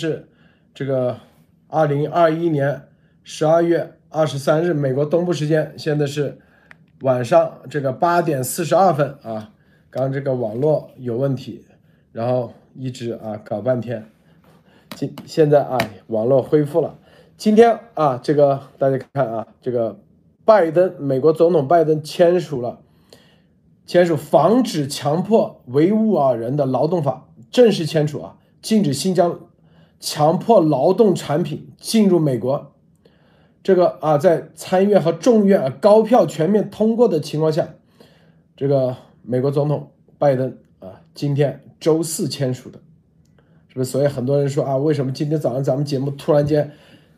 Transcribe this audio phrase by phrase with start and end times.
[0.00, 0.26] 是
[0.72, 1.18] 这个
[1.68, 2.88] 二零二一年
[3.22, 6.38] 十二月二十三日美国东部时间，现在是
[7.02, 9.52] 晚上这个八点四十二分啊。
[9.90, 11.66] 刚这个网络有问题，
[12.12, 14.06] 然后一直啊搞半天，
[14.94, 15.76] 今现在啊
[16.06, 16.96] 网络恢复了。
[17.36, 20.00] 今天啊这个大家看啊这个
[20.44, 22.80] 拜登美国总统拜登签署了。
[23.86, 29.49] 签署防止强迫维吾尔人的劳动法正式签署啊，禁止新疆
[30.00, 32.74] 强迫劳动产品进入美国。
[33.62, 37.68] 这个啊，在参议院和众议院啊高票全面通过的情况下，
[38.56, 42.80] 这个美国总统拜登啊，今天周四签署的，
[43.68, 43.90] 是不是？
[43.90, 46.72] 所以很多人说啊，为什么今天早上咱们节目突然间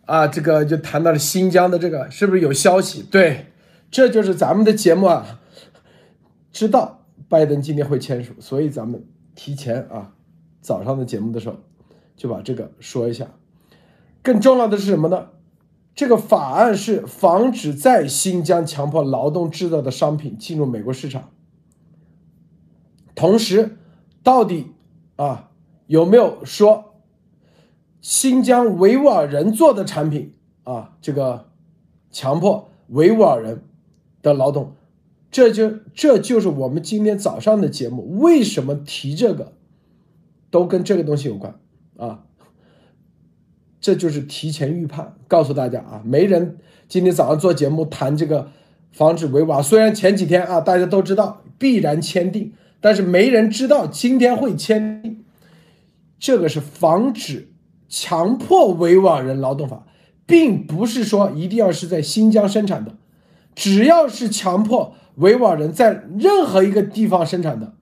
[0.05, 3.05] 啊，这个就谈到了新疆的这个，是不是有消息？
[3.09, 3.47] 对，
[3.89, 5.39] 这就是咱们的节目啊。
[6.51, 9.07] 知道拜登今天会签署，所以咱们
[9.37, 10.13] 提前啊，
[10.61, 11.57] 早上的节目的时候
[12.23, 13.33] 就把这个说一下。
[14.23, 15.31] 更重要的是什么呢？
[15.93, 21.31] 这个法案是防止在新疆强迫劳动制造的商品进入美国市场。
[23.17, 23.77] 同时，
[24.23, 24.69] 到底
[25.17, 25.51] 啊
[25.89, 26.95] 有没有说
[28.01, 31.49] 新疆维吾尔人做的产品啊这个
[32.13, 33.65] 强迫维吾尔人
[34.23, 34.75] 的劳动？
[35.33, 39.55] 这就这就是我们今天早上的节目，为什么提这个，
[40.51, 41.59] 都跟这个东西有关
[41.97, 42.25] 啊。
[43.81, 48.51] 这就是提前预判，告诉大家啊，没人今天早上做节目谈这个
[48.93, 55.25] 防止维瓦，虽然前几天啊大家都知道必然签订，但是没人知道今天会签订。
[56.21, 57.53] 这个是防止
[57.89, 59.87] 强迫维吾尔人劳动法，
[60.27, 62.95] 并不是说一定要是在新疆生产的，
[63.55, 64.95] 只要是强迫。
[65.17, 67.75] 维吾尔人在任何一个地方生产的，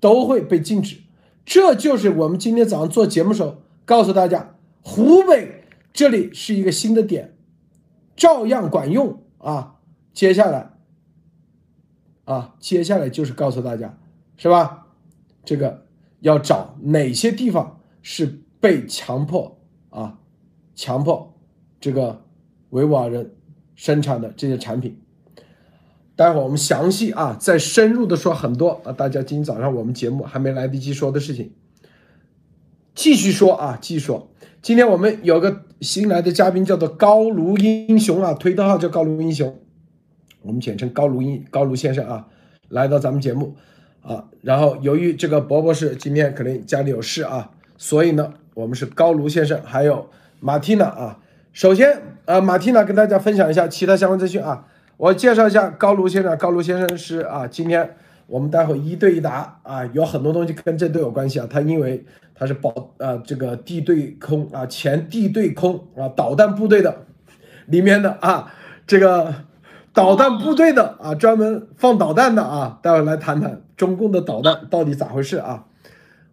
[0.00, 0.96] 都会被禁止。
[1.44, 7.36] 这就是我们今天早上做节目时候告诉大家，湖北这里是一个新的点，
[8.16, 9.76] 照样管用啊。
[10.12, 10.70] 接下来，
[12.24, 13.98] 啊，接下来就是告诉大家，
[14.36, 14.86] 是吧？
[15.44, 15.86] 这个
[16.20, 19.58] 要找哪些地方是被强迫
[19.90, 20.18] 啊，
[20.74, 21.34] 强迫
[21.80, 22.24] 这个
[22.70, 23.34] 维吾尔人
[23.74, 24.98] 生产的这些产品。
[26.16, 31.52] 待会儿我们详细啊，再深入的说很多啊，大家今天早上我们节目还没来得及说的事情，
[32.94, 34.30] 继续说啊，继续说。
[34.62, 39.58] 今天我们有个新来的嘉宾叫做高卢英雄啊，推特号叫高卢英雄，
[40.42, 42.28] 我们简称高卢英高卢先生啊，
[42.68, 43.56] 来到咱们节目
[44.00, 50.08] 啊，然后由于这个博博士今天可能家里有事啊，所以呢，我们是高卢先生还有
[50.38, 51.18] 马蒂娜啊。
[51.52, 54.68] 首先啊，马蒂娜跟大家分享一下其他相关资讯啊。
[54.96, 57.96] 我介绍一下高卢先生，高卢先生是啊，今天
[58.26, 61.46] 我们待会一对一答啊，有很多东西跟这都有关系啊。
[61.50, 67.06] 他因为他是保啊这个地对空啊前地对空啊导弹部队的
[67.66, 68.52] 里面的啊
[68.86, 69.34] 这个
[69.92, 75.64] 导弹部队的啊专门放导弹的啊，待会来谈谈中共的导弹到底咋回事啊。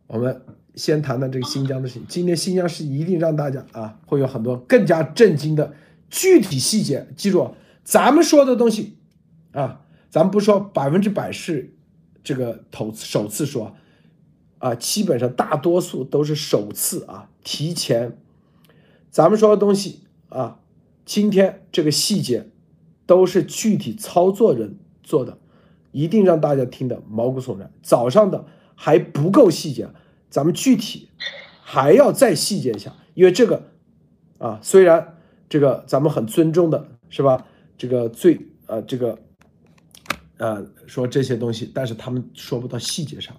[0.06, 0.40] 我们
[0.76, 5.74] 先谈谈这个新疆的事情，今天新疆是一定让大家啊会有很多更加震惊的
[6.12, 7.56] 具体细节，记住。
[7.84, 8.98] 咱们说的东西，
[9.52, 11.74] 啊，咱们不说百分之百是
[12.24, 13.76] 这个头首次说，
[14.60, 18.18] 啊，基本上大多数都是首次啊，提前，
[19.10, 20.60] 咱们说的东西啊，
[21.06, 22.50] 今天这个细节
[23.06, 25.40] 都是具体操作人做的，
[25.92, 27.72] 一定让大家听得毛骨悚然。
[27.82, 29.90] 早上的还不够细节，
[30.30, 31.10] 咱们具体
[31.64, 33.64] 还要再细节一下，因为这个
[34.38, 35.18] 啊，虽然
[35.50, 37.48] 这个咱们很尊重的是吧？
[37.82, 39.18] 这个最呃，这个
[40.38, 43.36] 呃，说这些东西，但是他们说不到细节上，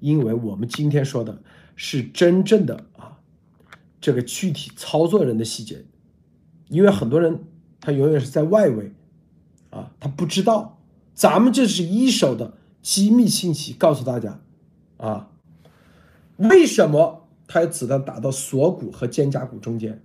[0.00, 1.42] 因为我们今天说的
[1.76, 3.16] 是真正的啊，
[3.98, 5.82] 这个具体操作人的细节，
[6.68, 7.44] 因为很多人
[7.80, 8.92] 他永远是在外围
[9.70, 10.78] 啊，他不知道，
[11.14, 14.42] 咱们这是一手的机密信息，告诉大家
[14.98, 15.30] 啊，
[16.36, 20.04] 为什么他有子弹打到锁骨和肩胛骨中间，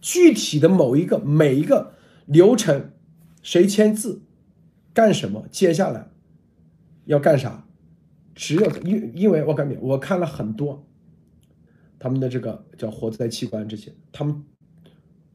[0.00, 1.92] 具体的某一个每一个
[2.26, 2.90] 流程。
[3.44, 4.22] 谁签字，
[4.94, 5.46] 干什么？
[5.50, 6.10] 接下来
[7.04, 7.66] 要干啥？
[8.34, 10.84] 只有因因为我感觉我看了很多
[12.00, 14.44] 他们的这个叫活摘器官这些，他们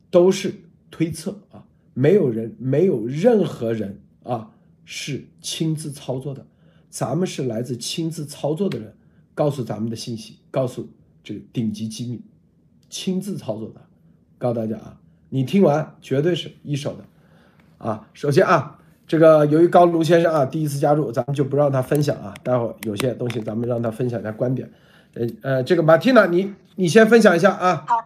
[0.09, 0.53] 都是
[0.91, 4.53] 推测啊，没有人没有任何人啊
[4.83, 6.45] 是亲自操作的，
[6.89, 8.97] 咱们是来自亲自操作的人
[9.35, 10.89] 告诉咱们的信息，告诉
[11.23, 12.21] 这个顶级机密，
[12.89, 13.79] 亲自操作的，
[14.39, 17.05] 告诉大家啊，你听完绝对是一手的。
[17.79, 18.75] 啊，首先啊，
[19.07, 22.33] 这个由于高卢先生啊第一次加入，咱们就不让他分享啊。
[22.43, 24.71] 待会儿有些东西咱们让他分享一下观点。
[25.15, 27.83] 呃呃，这个马蒂娜，你你先分享一下啊。
[27.87, 28.03] 好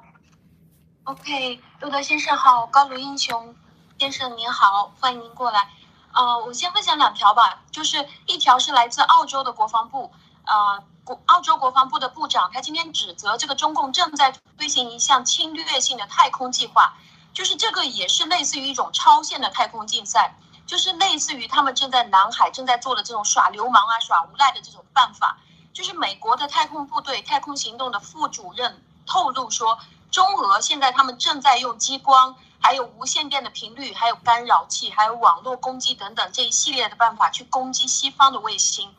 [1.03, 3.53] ，OK，路德先生好，高卢英雄
[3.99, 5.67] 先生您好，欢迎您过来。
[6.13, 7.97] 呃，我先分享两条吧，就是
[8.27, 10.11] 一条是来自澳洲的国防部，
[10.45, 16.93] 呃，国澳洲国防部的部长，他今天指责这个中共正在推行一项侵略性的太空计划，
[17.33, 20.35] 就是这个也是类似于一种超限的太空竞赛，
[20.67, 25.37] 就是类似于他们正在南海正在做的这种耍流氓啊、耍无赖的这种办法。
[25.73, 29.79] 就是美国的太空部队太空行动的副主任透露说，
[30.11, 38.93] 中俄现在他们正在用激光、还有无线电的频率、还有干扰器、还有网络攻击等等这一系列的办法去攻击西方的卫星，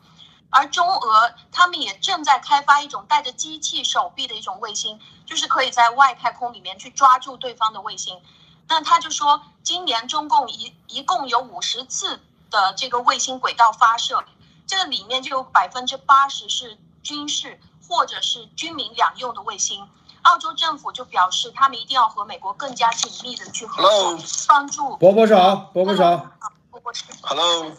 [0.49, 8.21] 而中俄他们也正在开发一种带着机器手臂的一种卫星，就是可以在外太空里面去抓住对方的卫星。
[8.67, 12.19] 那他就说，今年中共一一共有五十次
[12.49, 14.23] 的这个卫星轨道发射。
[14.65, 19.87] 这个里面就有百分之八十是军事或者是军民两用的卫星。
[20.23, 24.97] 澳洲政府就表示，他们一定要和美国更加紧密的去合作，帮助。
[24.97, 26.31] 伯伯好，伯伯好。
[26.71, 27.71] 伯伯 Hello。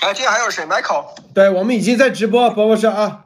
[0.00, 1.06] 哎，今天还有谁？Michael。
[1.34, 3.24] 对，我们已经在直播，伯伯是啊。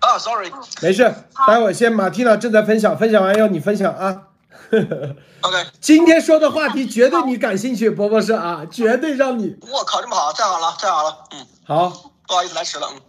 [0.00, 0.50] 啊，Sorry。
[0.82, 1.04] 没事，
[1.46, 4.28] 待会儿先马蒂娜正在分享，分享完要你分享啊。
[5.42, 5.66] OK。
[5.80, 9.56] 今天说的话题绝对你感兴趣，伯伯是啊，绝对让你。
[9.62, 11.88] 我靠，这么好，太好了，太好了，嗯，好。
[12.26, 12.88] 不好意思，来迟了。
[12.92, 13.00] 嗯，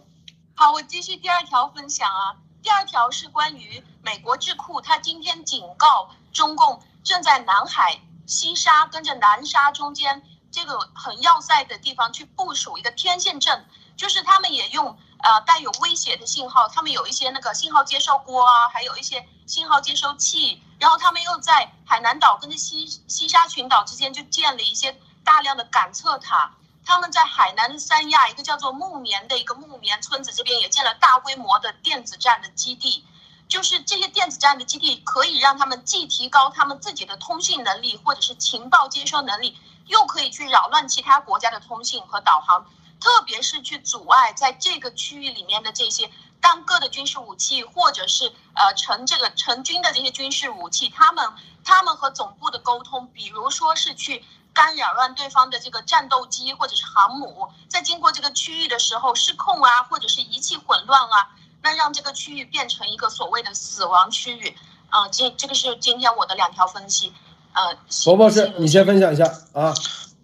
[0.54, 2.36] 好，我继续第二条分享啊。
[2.62, 10.22] 第二条是关于美国智库，他今天警告中共正在南海西沙跟着南沙中间
[10.52, 13.66] 这个很要塞的地方去部署一个天线阵，
[13.96, 26.54] 就是他们也用呃带有威胁的信号，他们有一些那个信号接收锅啊，还有一些信号接收器，然后他们又在海南岛跟西西沙群岛之间就建了一些大量的感测塔。
[26.84, 33.06] 他们在海南三亚一个叫做木棉的一个木棉村子这边也建了大规模的电子战的基地，
[33.48, 42.64] 就是这些电子战的基地可以让他们既提高他们自己的通信能力或者是情报接收能力，又可以去扰乱其他国家的通信和导航，
[43.00, 51.30] 特别是去阻碍在这个区域里面的这些单个的军事武器或者是呃成这个成军的这些军事武器，他们
[51.64, 54.24] 他们和总部的沟通，比如说是去。
[54.54, 61.30] 干扰乱对方的这个战斗机或者是航母，在经过这个区域的时候失控啊，或者是仪器混乱啊，
[61.62, 64.54] 那让这个区域变成一个所谓的死亡区域。
[64.90, 67.14] 啊，今这个是今天我的两条分析。
[67.52, 69.74] 呃，伯博士，你先分享一下啊。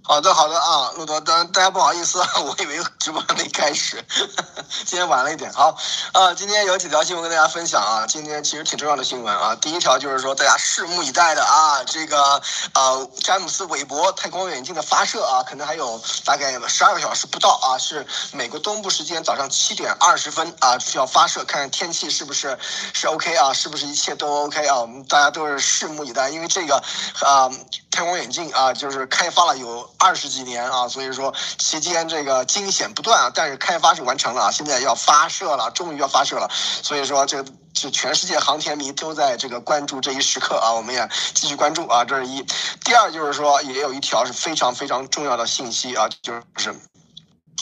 [0.08, 4.02] 好的，好的啊，陆德，大大家不好意思啊， 我以为直播还没开始，
[4.87, 5.52] 今天晚了一点。
[5.52, 5.76] 好，
[6.12, 9.55] 啊，今天有几条新闻跟大家分享啊，今天其实挺重要的新闻啊。
[9.56, 12.40] 第一条就是说大家拭目以待的啊，这个
[12.72, 22.58] 呃詹姆斯韦伯太空望远镜的发射啊，可能还有大概十二个小时不到啊，是美国东部时间早上七点二十分啊需要发射，看看天气是不是
[22.94, 24.81] 是 OK 啊，是不是一切都 OK 啊？
[24.81, 26.82] 我们大家都是拭目以待，因为这个
[27.20, 27.50] 啊
[27.90, 29.87] 太空望远镜啊就是开发了有。
[29.99, 42.45] 二十几年啊，所以说期间这个惊险不断啊，但是开发是完成了，现在要发射了，终于要发射了，所以说这这全世界航天迷都在这个关注这一时刻啊，我们也继续关注啊，这是一。
[42.85, 46.75] 第二就是说，也有一条是非常非常重要的信息啊，就是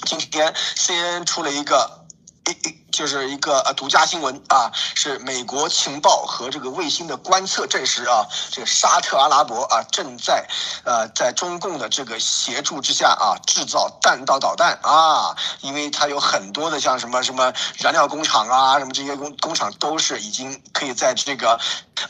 [0.05, 2.05] 今天 CNN 出了一个
[2.47, 2.86] 一一。
[2.93, 10.47] 就是一个呃独家新闻啊，是美国情报和这个卫星的观测证实啊，这个沙特阿拉伯啊正在
[10.85, 21.59] 呃在中共的这个协助之下啊制造弹道导弹啊，因为它有很多的像什么什么燃料工厂啊，什么这些工工厂都是已经可以在这个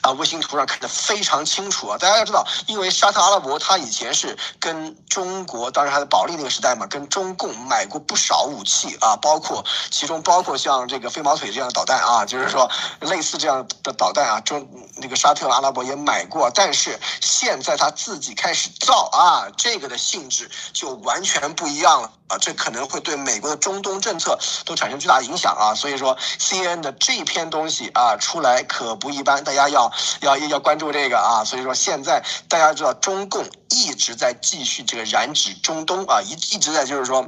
[0.03, 1.99] 啊卫星图上看得非常清楚啊。
[1.99, 10.87] 大家要知道，因为沙特阿拉伯它以前是跟中国，当时还在保利那个时代嘛，跟中共买过不少武器啊，包括其中包括像。
[10.87, 12.71] 这个飞毛腿这样的导弹啊，就是说
[13.01, 14.69] 类似这样的导弹啊，中
[14.99, 37.27] 那个沙特阿拉伯也买过，但是现在他自己开始造啊，这个的性质就完全不一样了啊，这可能会对美国的中东政策都产生巨大影响啊，所以说 C N 的这篇东西啊出来可不一般，大家要要要关注这个啊，所以说现在大家知道中共一直在继续这个染指中东啊，一一直在就是说。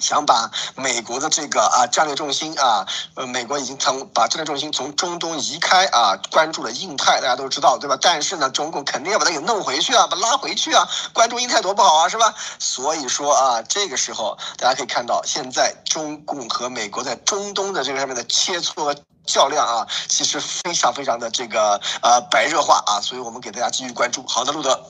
[0.00, 7.98] 想把美国的这个啊战略重心啊，呃，美国已经从把战略重心从中东移开啊，关注了印太，大家都知道对吧？
[8.00, 12.34] 但是呢，中共肯定要把它给弄回去啊，把拉回去啊，关注印太多不好啊，是吧？
[12.58, 24.24] 所以说啊，这个时候大家可以看到，现在中共和美国在中东的这个上面的切磋较量啊，其实非常非常的这个呃白热化啊，所以我们给大家继续关注。
[24.26, 24.80] 好的，路德。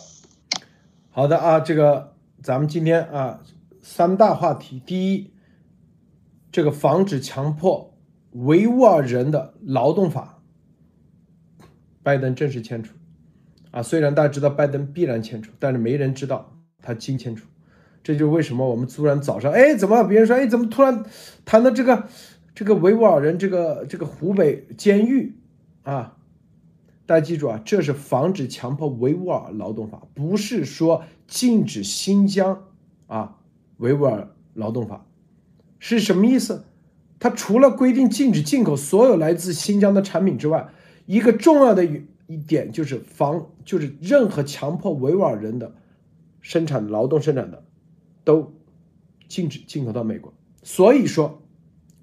[1.12, 2.12] 好的啊，这个
[2.42, 3.38] 咱们今天啊。
[3.92, 5.32] 三大话题：第一，
[6.52, 7.98] 这个防止强迫
[8.30, 10.40] 维吾尔人的劳动法，
[12.00, 12.92] 拜登正式签署。
[13.72, 17.46] 啊，虽然大家知道拜登必然签署，但是没人知道他今签署。
[18.04, 21.04] 这就是为什么我们突然早上，哎，怎么别人说，哎，怎么突然
[21.44, 22.08] 谈到这个
[22.54, 25.34] 这个维吾尔人这个这个湖北监狱
[25.82, 26.16] 啊？
[27.06, 32.68] 大家记住啊，这是防止强迫维吾尔劳动法，不是说禁止新疆
[33.08, 33.38] 啊
[33.80, 35.04] 维吾尔劳动法
[35.78, 36.64] 是什么意思？
[37.18, 40.68] 它除了规定禁止进口所有来自新疆的产品之外，
[41.04, 45.74] 一个重要的一点就是防，就是任何强迫维吾尔人的
[46.40, 47.64] 生产劳动生产的。
[48.22, 48.52] 都
[49.28, 50.32] 禁止进口到美国，
[50.62, 51.40] 所以说，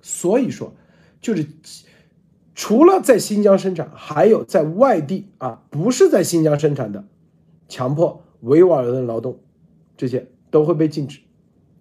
[0.01, 0.73] 所以说，
[1.21, 1.45] 就是
[2.55, 7.05] 除了在新疆生产，还有在外地啊，不是在新疆生产的，
[7.69, 9.39] 强迫维吾尔人的劳动，
[9.95, 11.19] 这些都会被禁止。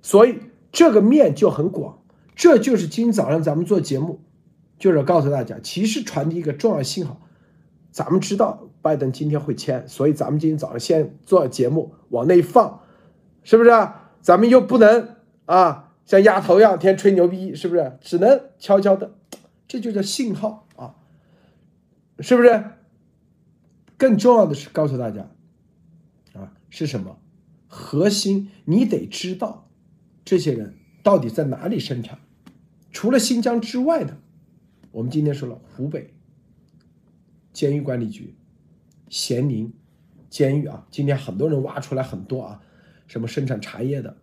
[0.06, 0.38] 所以
[0.70, 1.98] 这个面就很广，
[2.36, 4.20] 这就是今早上咱们做节目，
[4.78, 7.20] 就是告诉大家，其实传递一个重要信号，
[7.90, 12.82] 咱们知道拜登今天会签，所以咱们今天早上先做节目往那一放，
[13.42, 13.70] 是不是？
[14.20, 17.98] 咱们又不能啊，像丫头一样天天吹牛逼，是不是？
[18.00, 19.10] 只能悄悄的，
[19.66, 20.94] 这就叫信号啊，
[22.20, 22.62] 是不是？
[23.96, 25.28] 更重要的是告诉大家，
[26.32, 27.18] 啊，是什么？
[27.66, 29.65] 核心你得知道，
[30.26, 32.18] 这些人到底在哪里生产？
[32.90, 34.18] 除了新疆之外的，
[34.90, 36.12] 我们今天说了湖北
[37.52, 38.34] 监狱管理局、
[39.08, 39.72] 咸宁
[40.28, 42.60] 监狱啊，今天很多人挖出来很多啊。
[43.06, 44.16] 什么生产茶叶的，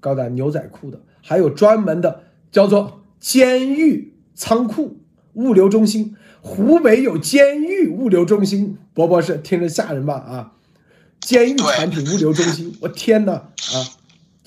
[0.00, 4.96] 高档牛仔裤的，还有专门的叫做监狱仓库
[5.34, 6.16] 物流中心。
[6.40, 10.14] 湖北有监狱物流中心，博博士听着吓人吧？
[10.14, 10.54] 啊，
[11.20, 13.97] 监狱产品物流中心，我天哪啊！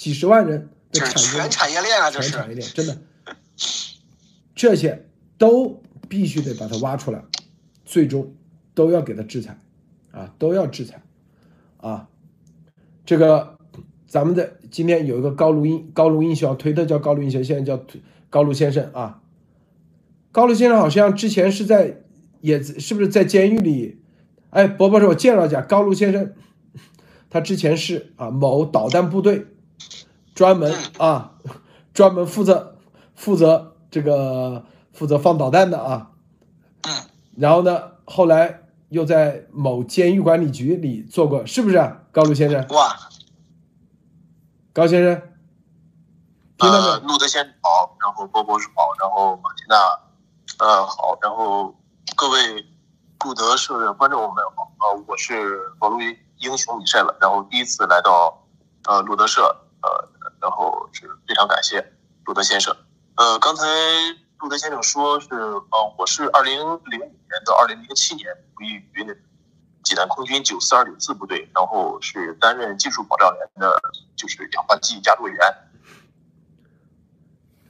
[0.01, 2.98] 几十万人的产业，全产业链啊，这是全产业链，真的，
[4.55, 5.05] 这些
[5.38, 5.79] 都
[6.10, 7.24] 必须得把它挖出来，
[7.86, 8.34] 最终
[8.74, 9.60] 都要给他制裁
[10.10, 11.03] 啊，都要制裁
[11.77, 12.10] 啊。
[13.05, 13.60] 这个，
[14.08, 17.86] 咱们的今天有一个高卢英高卢英雄，推特叫高卢英雄，现在叫
[18.31, 19.22] 高卢先生啊。
[20.31, 22.01] 高卢先生好像之前是在，
[22.39, 24.01] 也是不是在监狱里？
[24.50, 26.34] 哎，伯伯说，我介绍一下高卢先生，
[27.29, 29.46] 他之前是啊某导弹部队，
[30.41, 31.33] 专门啊
[31.93, 32.75] 专门负责
[33.13, 36.10] 负责这个负责放导弹的啊。
[37.38, 41.77] 然后呢，后来又在某监狱管理局里做过，是不是？
[42.12, 42.98] 高卢先生，哇，
[44.74, 45.21] 高先生，
[46.57, 47.00] 听到没有？
[47.01, 51.75] 路德先生好，然后波波是好，然后马蒂娜，呃好，然后
[52.15, 52.65] 各位
[53.24, 56.00] 路德社的观众们好，呃我是保路
[56.39, 58.43] 英雄米塞了，然后第一次来到
[58.86, 59.43] 呃路德社，
[59.83, 60.10] 呃
[60.41, 61.93] 然后是非常感谢
[62.25, 62.75] 路德先生，
[63.15, 63.63] 呃刚才
[64.39, 69.13] 路德先生说是呃我是二零零五年到二零零七年服役于那。
[69.83, 73.81] 济南空军九四二九四部队，然后是担任技术保障员的，
[74.15, 75.38] 就是氧化剂加注员。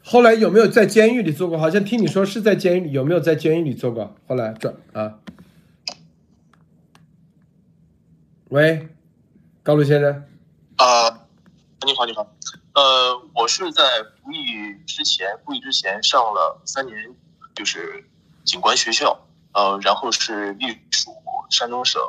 [0.03, 1.57] 后来有没有在监狱里做过？
[1.57, 4.13] 好像听你说是在监狱里，有没有在监狱里做过？
[4.27, 5.19] 后来转啊？
[8.49, 8.89] 喂，
[9.63, 10.27] 高路先生。
[10.75, 11.09] 啊，
[11.85, 12.29] 你好，你好。
[12.73, 13.83] 呃，我是在
[14.23, 16.95] 服役之前，服役之前上了三年，
[17.55, 18.05] 就是
[18.43, 21.11] 警官学校，呃，然后是隶属。
[21.53, 22.01] 山东省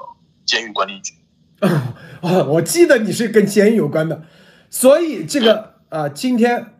[0.44, 1.14] 监狱管理局，
[1.58, 4.24] 啊，我记得你是跟监狱有关的，
[4.70, 6.74] 所以这个啊，今天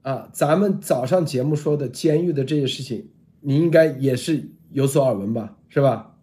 [0.00, 3.10] 啊，咱们早上节目说的监狱的这些事情，
[3.42, 6.14] 你应该也是有所耳闻吧，是吧？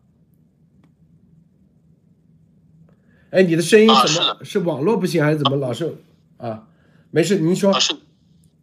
[3.29, 5.99] 哎，你的声音怎么是网络不行还是怎么老是
[6.37, 6.67] 啊？
[7.15, 7.71] 没事，您说。
[7.79, 8.01] 是，嗯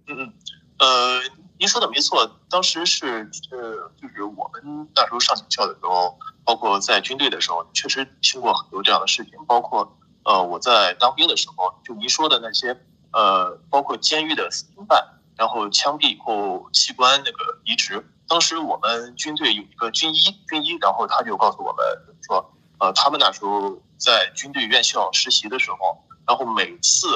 [0.08, 0.32] 嗯，
[0.78, 1.20] 呃，
[1.58, 6.18] 您说的没错，当时是呃，就是我们那时候上警校的时候。
[6.44, 9.32] 包括在军队的时候，确实听过很多这样的事情。
[9.46, 12.76] 包括呃，我在当兵的时候，就您说的那些
[13.12, 15.02] 呃，包括监狱的死刑犯，
[15.36, 18.04] 然后枪毙以后器官那个移植。
[18.26, 20.18] 当时我们军队有一个军医，
[20.48, 21.86] 军医，然后他就告诉我们
[22.26, 27.06] 说，呃，他们那时候在军队院校实习的时候，然后每次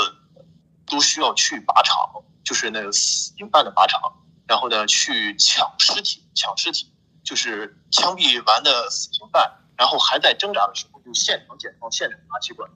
[0.86, 4.00] 都需要去靶场，就是那个死刑犯的靶场，
[4.46, 6.86] 然后呢去抢尸体，抢尸体。
[7.26, 12.70] 就是枪毙完的死刑犯，然后还在挣扎的时候，就现场解放，现场拿器官。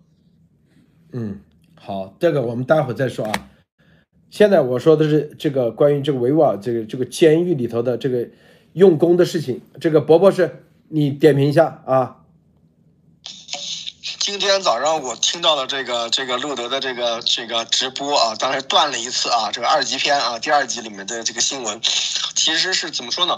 [1.13, 1.41] 嗯，
[1.81, 3.33] 好，这个我们待会儿再说啊。
[4.29, 8.29] 现在我说的是这个关于这个维吾尔这个这个监狱里头的这个
[8.73, 9.63] 用工的事情。
[9.81, 12.20] 这个伯伯是，你点评一下啊。
[14.31, 21.81] 今天早上我听到了这个这个路德的这个这个直播啊，当时断了一次啊，这个二级片啊，第二集里面的这个新闻。
[22.37, 23.37] 其实是怎么说呢？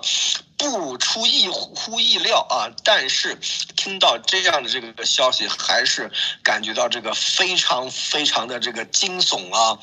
[0.58, 3.34] 不出意乎意料啊，但是
[3.74, 6.12] 听到这样的这个消息，还是
[6.44, 9.78] 感觉到这个非常非常的这个惊悚啊。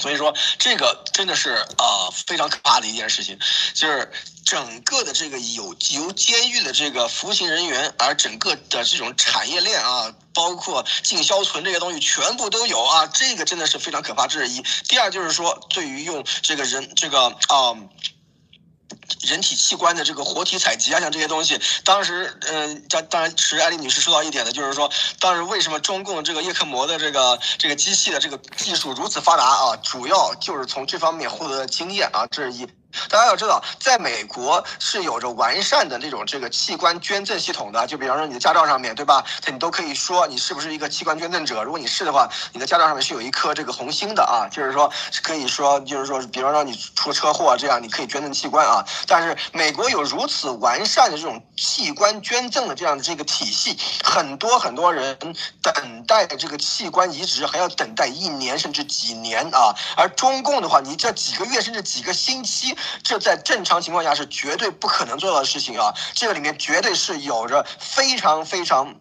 [0.00, 3.38] 所以说，这个真的是啊非常可怕的一件事情，
[3.74, 4.10] 就是
[4.44, 14.64] 整个的这个有由监狱的这个服刑人员，而整个的这种产业链啊，包括进销存这些东西全部都有啊，这个真的是非常可怕，这是一。
[14.88, 17.76] 第二就是说，对于用这个人这个啊。
[19.22, 32.66] 人体器官的这个活体采集啊，像这些东西，当时，嗯，当当然是艾丽女士说到一点的，就是说，当时为什么中共这个叶克膜的这个这个机器的这个技术如此发达啊，主要就是从这方面获得的经验啊，这是一。
[33.08, 37.86] 大家要知道，在美国是有着完善的那种这个器官捐赠系统的。
[37.86, 41.62] 就比方说你的驾照上面对吧，你都可以说你是不是一个器官捐赠者。
[41.62, 44.90] 如果你是的话，你的驾照上面是有一颗这个红星的啊，就是说
[45.22, 48.84] 可以说就是说，比方说你出车祸这样，你可以捐赠器官啊。
[49.06, 55.16] 但是美国有如此完善的这种器官捐赠的这样的这个体系，很多很多人
[55.62, 59.74] 等待这个器官移植还要等待一年甚至几年啊。
[59.96, 62.76] 而中共的话，你这几个月甚至几个星期。
[63.02, 65.94] 这在正常情况下是绝对不可能做到的事情啊！
[66.14, 68.94] 这个里面绝对是有着非常非常。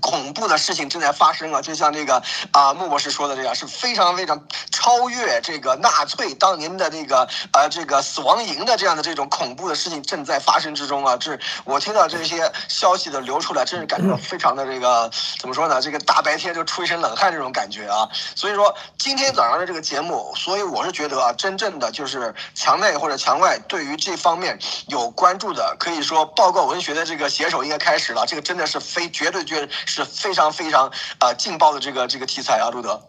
[0.00, 1.60] 恐怖的事情正在发生啊！
[1.60, 11.16] 就像这个啊，穆博士说的这样，是非常非常超越这个纳粹当年的那个呃这个死亡营的这样的这种恐怖的事情正在发生之中啊！
[11.16, 15.80] 这我听到这些消息的流出来，真是感觉到非常的这个怎么说呢？
[15.80, 18.08] 这个大白天就出一身冷汗这种感觉啊！
[18.34, 28.24] 所以说今天早上的这个节目，所以我是觉得啊，真正的就是墙内或者墙外对于这方面有关注的，可以说报告文学的这个写手应该开始了。
[28.26, 29.68] 这个真的是非绝对绝。
[29.88, 33.08] 是非常非常啊劲爆的这个这个题材啊，路德。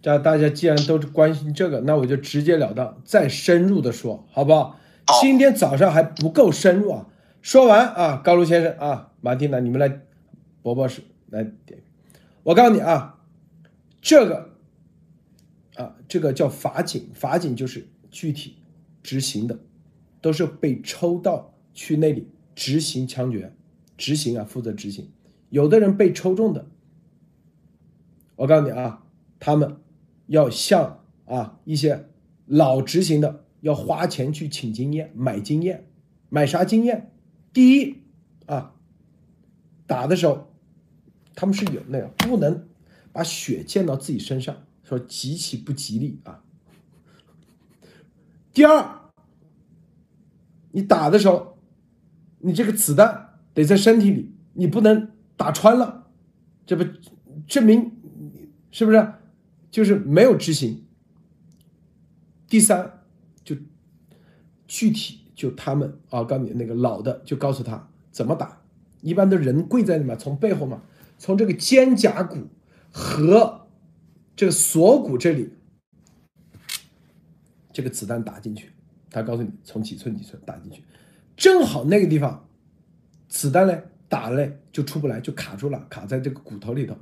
[0.00, 4.80] 这大家既然都关心这个，那我就直截了当再深入的说，好不好？
[5.20, 7.06] 今天早上还不够深入啊。
[7.40, 10.00] 说完啊，高卢先生啊，马蒂娜，你们来，
[10.62, 11.82] 伯伯是来点。
[12.42, 13.20] 我告诉你啊，
[14.00, 14.50] 这个
[15.76, 18.58] 啊，这个叫法警，法警就是具体
[19.02, 19.58] 执行的，
[20.20, 23.52] 都是被抽到去那里执行枪决，
[23.96, 25.10] 执行啊，负责执行。
[25.52, 26.66] 有的人被抽中的，
[28.36, 29.04] 我告诉你啊，
[29.38, 29.76] 他们
[30.26, 32.08] 要向啊一些
[32.46, 35.86] 老执行的要花钱去请经验、买经验，
[36.30, 37.12] 买啥经验？
[37.52, 37.98] 第一
[38.46, 38.74] 啊，
[39.86, 40.50] 打的时候
[41.34, 42.66] 他们是有那个不能
[43.12, 46.42] 把血溅到自己身上，说极其不吉利啊。
[48.54, 49.02] 第二，
[50.70, 51.58] 你打的时候，
[52.38, 55.10] 你这个子弹得在身体里，你不能。
[55.42, 56.06] 打穿了，
[56.64, 56.84] 这不
[57.48, 57.90] 证明
[58.70, 59.14] 是不是
[59.72, 60.84] 就是没有执行？
[62.46, 63.00] 第三，
[63.42, 63.56] 就
[64.68, 68.62] 具体就他们啊，告诉你那个老的就告诉他怎么打，
[69.00, 70.80] 一般都人跪在里面，从背后嘛，
[71.18, 72.46] 从这个肩胛骨
[72.92, 73.66] 和
[74.36, 75.50] 这个锁骨这里，
[77.72, 78.70] 这个子弹打进去，
[79.10, 80.84] 他告诉你从几寸几寸打进去，
[81.36, 82.46] 正好那个地方
[83.28, 83.88] 子弹嘞。
[84.12, 86.94] 打嘞就出不来，就卡住了，卡在这个骨头里头。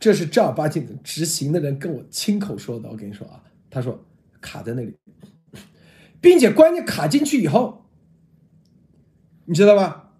[0.00, 2.88] 这是正儿八经的执行的人跟我亲口说的。
[2.90, 4.04] 我跟你说啊，他说
[4.40, 4.96] 卡在那里，
[6.20, 7.86] 并且关键卡进去以后，
[9.44, 10.10] 你知道吧？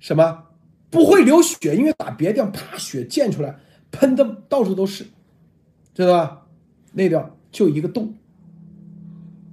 [0.00, 0.46] 什么
[0.90, 1.76] 不会流血？
[1.76, 3.56] 因为打别的地方，啪，血溅出来，
[3.92, 5.06] 喷的到处都是，
[5.94, 6.48] 知道吧？
[6.94, 8.16] 那地方就一个洞。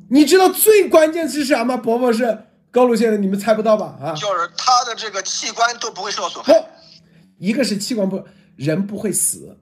[0.08, 1.78] 你知道最关键是啥吗？
[1.78, 2.45] 伯伯是。
[2.71, 3.97] 高露先生，你们猜不到吧？
[3.99, 6.53] 啊，就是他的这个器官都不会受到损害。
[6.53, 6.67] 不，
[7.38, 8.23] 一个是器官不，
[8.55, 9.58] 人不会死，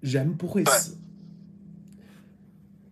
[0.00, 0.96] 人不会死，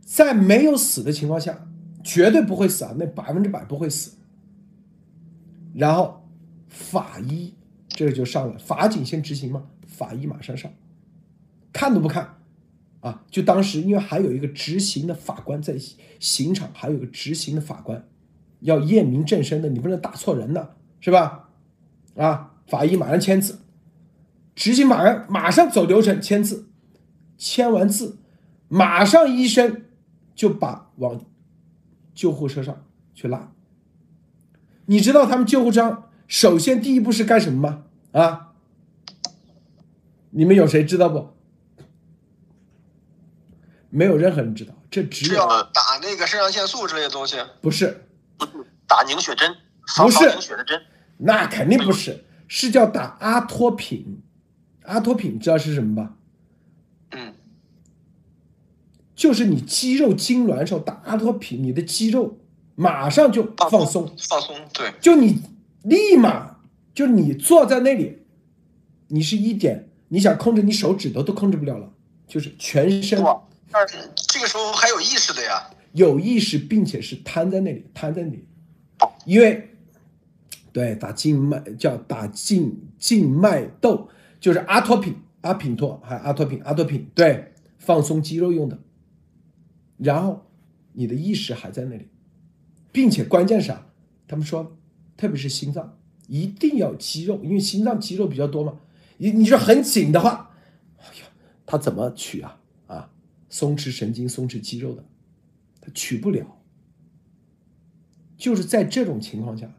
[0.04, 1.66] 在没有死的情况下，
[2.04, 4.12] 绝对不会死啊，那百分之百不会死。
[5.74, 6.28] 然后
[6.68, 7.54] 法医
[7.88, 10.70] 这个就上了，法警先执行嘛，法医马上上，
[11.72, 12.36] 看都不看，
[13.00, 15.76] 啊，就当时因为还有一个执行的法官在
[16.20, 18.06] 刑场，还有个执行的法官。
[18.62, 20.70] 要验明正身的，你不能打错人呢，
[21.00, 21.50] 是吧？
[22.16, 23.58] 啊，法医马上签字，
[24.54, 26.68] 执行马上马上走流程签字，
[27.38, 28.18] 签完字，
[28.68, 29.84] 马上医生
[30.34, 31.24] 就把往
[32.14, 33.52] 救护车上去拉。
[34.86, 37.84] 你知道他们救护车首先第一步是干什么吗？
[38.12, 38.52] 啊，
[40.30, 41.30] 你们有谁知道不？
[43.90, 48.06] 没有任何人知道，这只有打那个肾上腺素之类的东西，不是。
[48.86, 49.54] 打凝血针，
[49.96, 50.80] 不是凝血的针，
[51.18, 54.22] 那肯定不是，是叫打阿托品。
[54.84, 56.14] 阿托品知道是什么吧？
[57.12, 57.34] 嗯
[59.14, 62.40] 就是你肌肉痉挛时候打阿托品，你的肌肉
[62.74, 65.40] 马上就放松，放松，对，就你
[65.82, 66.56] 立马
[66.92, 68.24] 就你坐在那里，
[69.08, 71.92] 你是一点你想控制你手指头都控制不了了，
[72.26, 78.46] 就是全身哇，但是这个时候还有意识的呀，有意识，并且是瘫在那里，瘫在那里，
[79.24, 79.70] 因为
[80.72, 84.08] 对打静脉叫打静静脉窦，
[84.40, 88.78] 就是阿托品、阿品托还阿托品、阿托品，对，放松肌肉用的。
[89.98, 90.46] 然后
[90.92, 92.08] 你的意识还在那里，
[92.90, 93.86] 并且关键是啊，
[94.26, 94.76] 他们说，
[95.16, 98.80] 特别是心脏一定要肌肉，因为心脏肌肉比较多嘛。
[99.18, 100.56] 你你说很紧的话，
[100.98, 101.26] 哎呀，
[101.66, 102.58] 他怎么取啊？
[102.86, 103.10] 啊，
[103.50, 105.04] 松弛神经、松弛肌肉的。
[105.84, 106.46] 他取不了，
[108.36, 109.74] 就是在这种情况下，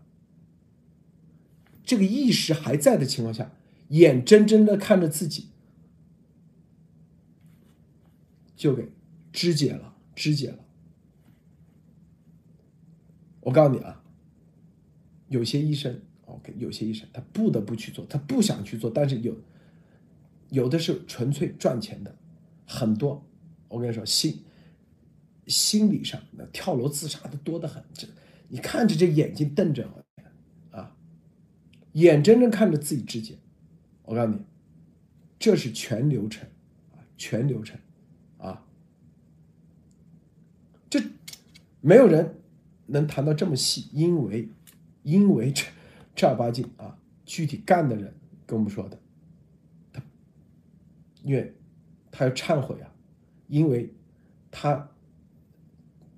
[1.81, 3.53] 这个意识还在的情况下，
[3.87, 5.47] 眼睁睁的看着自己
[8.57, 8.91] 就给
[9.31, 10.59] 肢解了，肢解了。
[13.39, 14.03] 我告诉你啊，
[15.29, 19.37] 有些医生，OK，有些医生他不得不去做，他不想去做，但是有
[20.49, 22.13] 有的是纯粹赚钱的，
[22.67, 23.25] 很多。
[23.69, 24.43] 我跟你说，心。
[25.45, 28.07] 心理上那跳楼自杀的多得很，这
[28.47, 29.89] 你看着这眼睛瞪着，
[30.71, 30.95] 啊，
[31.91, 33.37] 眼睁睁看着自己肢解，
[34.03, 34.45] 我告诉你，
[35.37, 36.47] 这是全流程，
[36.93, 37.77] 啊，全流程，
[38.37, 38.65] 啊，
[40.89, 41.01] 这
[41.81, 42.39] 没有人
[42.85, 44.47] 能谈到这么细，因为
[45.03, 45.65] 因为这
[46.15, 48.97] 正儿八经啊，具体干的人跟我们说的，
[49.91, 50.01] 他
[51.21, 51.53] 因为
[52.11, 52.93] 他要忏悔啊，
[53.47, 53.93] 因为
[54.49, 54.89] 他。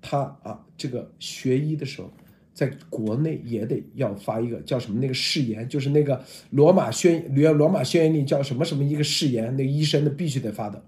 [0.08, 2.12] 他啊，这个学医的时候，
[2.54, 10.86] 在国内也得要发一个叫什么那个誓言，就是那个罗马宣罗马宣言里叫什么什么一个誓言，那个医生的必须得发的。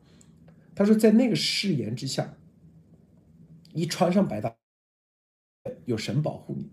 [0.76, 2.38] 他说在那个誓言之下，
[3.74, 4.56] 一穿上白大，
[5.86, 6.70] 有神保护你，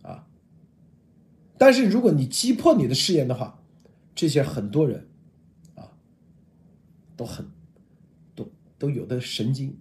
[0.00, 0.26] 啊。
[1.58, 3.62] 但是如果你击破你的誓言的话，
[4.14, 5.06] 这些很多人，
[5.74, 5.92] 啊，
[7.14, 7.46] 都很，
[8.34, 9.76] 都都有的神经。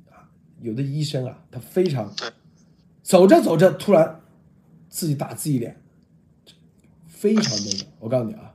[0.62, 2.14] 有的医生啊，他非常
[3.04, 4.22] 走着走着，突然
[4.90, 5.82] 自己打自己脸，
[7.08, 7.86] 非常那个。
[8.00, 8.54] 我告诉你啊，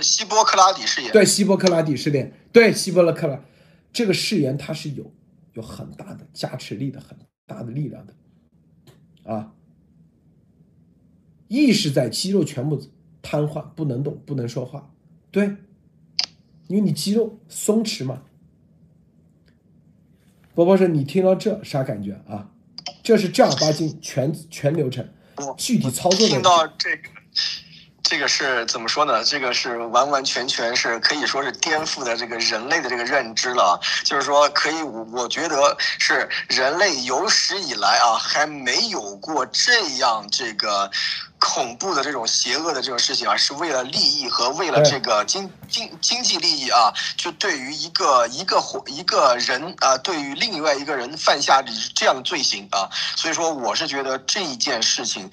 [0.00, 1.12] 希波克拉底誓言。
[1.12, 3.40] 对，希波克拉底誓言，对，希波克拉
[3.92, 5.12] 这个誓言，它是有
[5.52, 8.14] 有很大的加持力的，很大的力量的
[9.32, 9.54] 啊。
[11.48, 12.82] 意识在肌肉全部
[13.22, 14.92] 瘫痪，不能动，不能说话，
[15.30, 15.56] 对，
[16.66, 18.22] 因为你肌肉松弛嘛。
[20.54, 22.48] 波波说：“你听到这啥感觉啊？
[23.02, 25.06] 这是正儿八经全全流程，
[25.56, 26.28] 具体操作的。
[26.28, 27.08] 听到这个，
[28.04, 29.24] 这个是怎么说呢？
[29.24, 33.80] 这个是完完全全是可以说是颠覆的这个人类的这个认知了。
[34.04, 40.88] 就是说，可以我我觉得是人类有史以来啊，还没有过这样这个。”
[41.40, 51.62] 恐怖的这种邪恶的这种事情啊，是为了利益和为了这个经经经济利益啊，就对于一个一个活一个人啊，对于另外一个人犯下
[51.94, 55.30] 这样的罪行啊，所以说我是觉得这一件事情，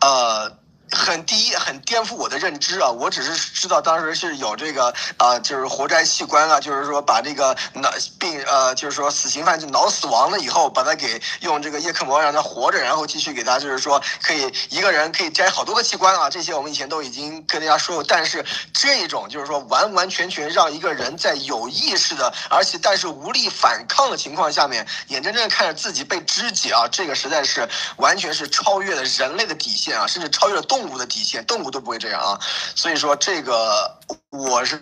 [0.00, 0.56] 呃。
[0.90, 2.88] 很第一，很颠覆我的认知啊！
[2.88, 16.30] 我只是知道当时是有这个啊，就是活摘器官啊，就是说把这个脑病呃，就是说死刑犯就脑死亡了以后，把他给用这个叶克膜让他活着，然后继续给他就是说可以一个人可以摘好多个器官啊！
[16.30, 30.77] 这些我们以前都已经跟大家说过，但是这种就是说完完全全让一个人在有意识的，而且但是无力反抗的情况下面，眼睁睁看着自己被肢解啊，这个实在是完全是超越了人类的底线啊，甚至超越了动。
[30.78, 32.38] 动物的底线，动物都不会这样啊，
[32.76, 33.98] 所以说这个
[34.30, 34.76] 我是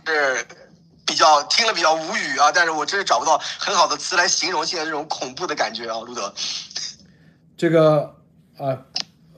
[1.07, 6.35] 比较听了比较无语啊，但是我真是找不到很好的词来形容现在这种恐怖的感觉啊，路德。
[7.57, 8.15] 这个
[8.59, 8.77] 啊，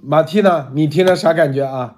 [0.02, 0.68] 马蒂呢？
[0.74, 1.94] 你听了啥感觉啊？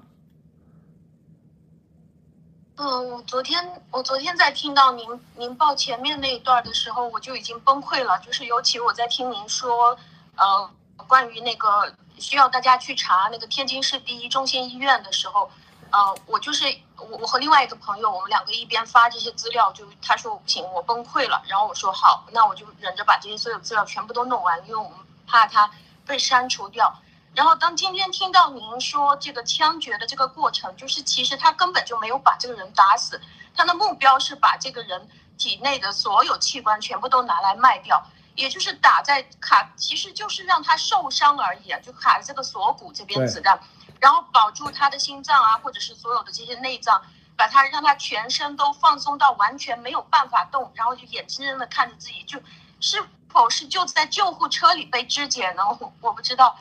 [2.76, 9.96] 嗯，我昨天我昨天在听到您您报前面那一段的时候，我就已经崩溃了，就是尤其我在听您说，
[10.36, 10.70] 呃，
[11.06, 11.90] 关于那个。
[12.20, 15.50] 需要大家去查那个天津市第一中心医院的时候，
[15.90, 16.64] 呃，我就是
[16.96, 21.42] 我，我和另外一个朋友，我们两个一边发这些资料，就他说不行，我崩溃了。
[21.48, 24.92] 然后我说好，那我就忍着把这些所有资料全部都弄完，因为我们
[25.26, 25.70] 怕他
[26.06, 26.94] 被删除掉。
[27.34, 33.20] 然后当今天听到您说这个枪决的这个过程，就是其实他根本就没有把这个人打死，
[33.54, 38.04] 他的目标是把这个人体内的所有器官全部都拿来卖掉。
[38.34, 43.60] 也就是打在卡，其实就是让他受伤而已啊，就卡在这个锁骨这边子弹，
[44.00, 47.02] 然后保住他的心脏啊，或者是所有的这些内脏，
[47.36, 52.40] 把他让他全身都放松到完全没有办法动，然后就眼睁睁的看着自己，就
[52.80, 55.62] 是否是就在救护车里被肢解呢？
[55.78, 56.58] 我我不知道，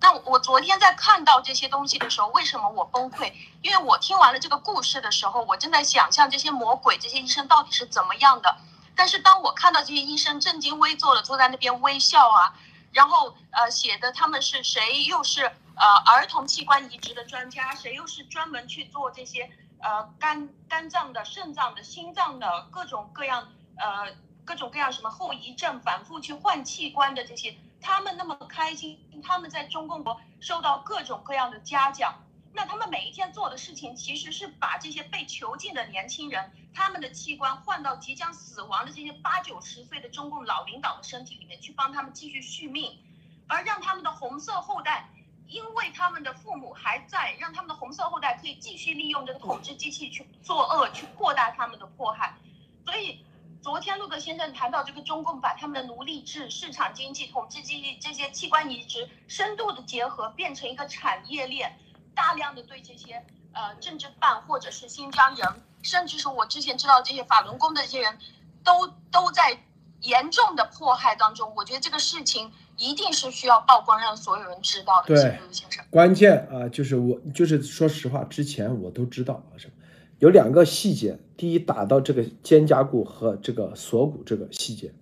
[0.00, 3.32] 那我昨天在看到这些东西的时候，为什么我崩溃？
[3.62, 8.56] 因为我听完了这个故事的时候，我正在想象这些魔鬼、这些医生到底是怎么样的。
[9.00, 12.52] 但是当我看到这些医生正襟危坐的坐在那边微笑啊，
[12.92, 24.12] 然后呃写的他们是谁，又是呃儿童器官移植的专家，谁又是专门去做这些呃肝肝脏的、肾脏的、心脏的各种各样呃
[24.44, 27.56] 各种各样什么后遗症，反复去换器官的这些。
[27.80, 32.14] 他们那么开心，他们在中共国受到各种各样的嘉奖。
[32.52, 42.98] 那他们每一天做的事情，其实是把这些被囚禁的年轻人他们的器官换到即将死亡的这些八九十岁的中共老领导的身体里面去，帮他们继续续命，
[43.46, 45.08] 而让他们的红色后代，
[45.46, 52.36] 因为他们的父母还在，让他们的红色后代可以继续利用这个统治机器去作恶，去扩大他们的迫害。
[52.84, 53.24] 所以。
[53.62, 61.78] 昨天路德先生谈到这个中共把他们的奴隶制、市场经济、统治经济这些器官移植深度的结合，变成一个产业链，
[62.14, 65.48] 大量的对这些呃政治犯或者是新疆人，
[65.82, 68.18] 甚至是我之前知道这些法轮功的这些人，
[68.64, 69.58] 都都在
[70.02, 71.52] 严重的迫害当中。
[71.56, 75.08] 我觉得这个事情一定是需要曝光，让所有人知道的。
[75.08, 79.74] 对，先生，关键啊，就是我就是说实话，之前我都知道啊什么。
[80.18, 84.92] 有两个细节，第一打到这个肩胛骨和这个锁骨这个细节，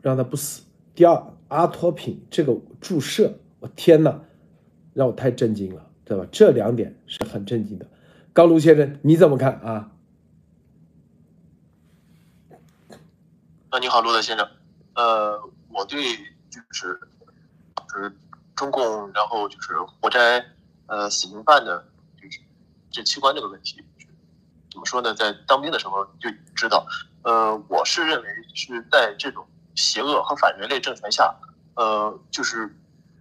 [0.00, 0.62] 让他不死；
[0.94, 4.18] 第二阿托品这个注射，我天哪，
[5.00, 6.26] 让我太震惊了，对吧？
[6.30, 7.86] 这两点是很震惊的。
[8.34, 9.90] 高卢先生你怎么看啊？
[13.70, 14.46] 啊，你好，罗德先生，
[14.94, 16.02] 呃，我对
[16.50, 17.00] 就是
[17.88, 18.14] 就是
[18.54, 20.44] 中共，然后就是活摘
[20.84, 21.82] 呃死刑犯的，
[22.20, 22.38] 就是
[22.90, 23.82] 这器官这个问题。
[24.70, 25.14] 怎么说呢？
[25.14, 26.86] 在当兵的时候就知道，
[27.22, 31.34] 呃，我是认为是在这种邪恶和反人类政权下，
[31.74, 32.70] 呃，就是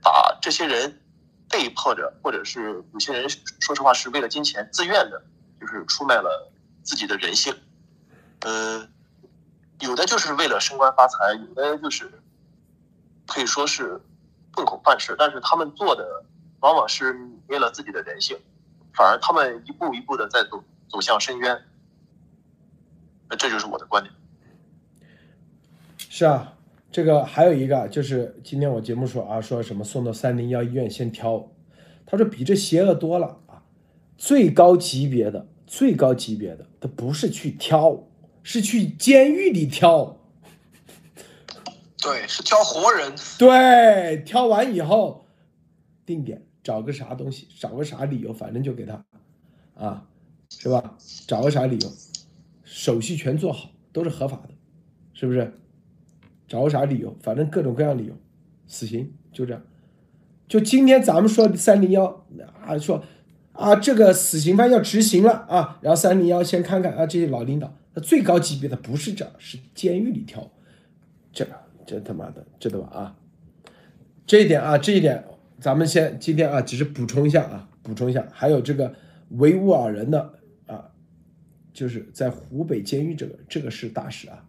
[0.02, 1.00] 把这些人
[1.50, 3.28] 被迫着，或者是有些人
[3.60, 5.22] 说实话是为了金钱自愿的，
[5.60, 6.52] 就是出卖了
[6.84, 7.54] 自己的人性。
[8.42, 8.88] 呃，
[9.80, 12.12] 有的就是为了升官发财，有的就是
[13.28, 14.02] 可以说是
[14.54, 16.24] 混口饭吃，但是他们做的
[16.60, 18.38] 往往是为了自己的人性，
[18.94, 20.64] 反而他们一步一步的在走。
[20.92, 21.66] 走向深渊，
[23.30, 24.12] 那这就是我的观点。
[26.10, 26.52] 是啊，
[26.92, 31.52] 这个还有一个就是今天我节目说啊，说什么送到三零幺医院先挑，
[32.06, 33.64] 他说比这邪恶多了啊，
[34.18, 38.04] 最高级别的最高级别的，他不是去挑，
[38.42, 40.18] 是去监狱里挑。
[42.02, 43.14] 对，是挑活人。
[43.38, 45.26] 对，挑完以后
[46.06, 49.06] 定点找个啥东西，找个啥理由，反正就给他
[49.76, 50.06] 啊。
[50.52, 50.98] 是吧？
[51.28, 51.92] 找个啥理由，
[52.64, 54.50] 手续全做好，都是合法的，
[55.14, 55.54] 是不是？
[56.50, 58.14] 找个啥理由，反正各种各样理由，
[58.68, 59.62] 死刑就这样。
[60.48, 62.26] 就今天咱们说三零幺
[62.60, 63.04] 啊，说
[63.54, 70.52] 啊这个死刑犯要执行了啊，然后三零幺先看看啊这些老领导，那最高级别的不是这，是监狱里挑，
[71.32, 71.48] 这
[71.86, 73.16] 这他妈的知道吧啊？
[74.26, 75.24] 这一点啊，这一点
[75.60, 78.94] 咱们先今天啊，只是补充一下啊，补充一下，还有这个
[79.30, 80.34] 维吾尔人的
[80.66, 80.90] 啊。
[81.72, 84.44] 就是在湖北监狱这个这个是大事啊，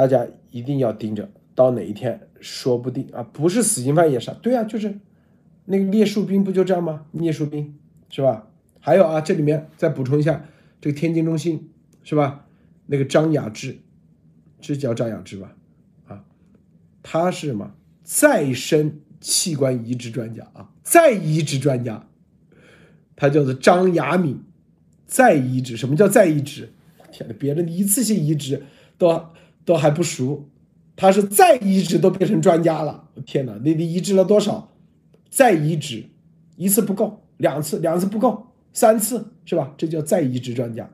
[0.00, 4.98] 大家一定要盯着，到哪一天说不定啊，不是死刑犯也是，对啊，就是
[5.66, 7.04] 那个聂树斌不就这样吗？
[7.10, 8.48] 聂树斌是吧？
[8.80, 10.46] 还有啊，这里面再补充一下，
[10.80, 11.68] 这个天津中心
[12.02, 12.46] 是吧？
[12.86, 13.76] 那个张雅芝，
[14.58, 15.54] 这叫张雅芝吧？
[16.06, 16.24] 啊，
[17.02, 17.74] 他是什么？
[18.02, 22.08] 再生器官移植专家啊，再移植专家，
[23.16, 24.42] 他叫做张雅敏。
[25.06, 25.76] 再移植？
[25.76, 26.72] 什么叫再移植？
[27.12, 28.62] 天呐，别人一次性移植
[28.96, 29.26] 都
[29.70, 30.48] 都还不熟，
[30.96, 33.08] 他是再移植都变成专家了。
[33.24, 34.72] 天呐，你你移植了多少？
[35.28, 36.06] 再移植
[36.56, 39.72] 一次不够，两次两次不够，三次是吧？
[39.78, 40.90] 这叫再移植专家，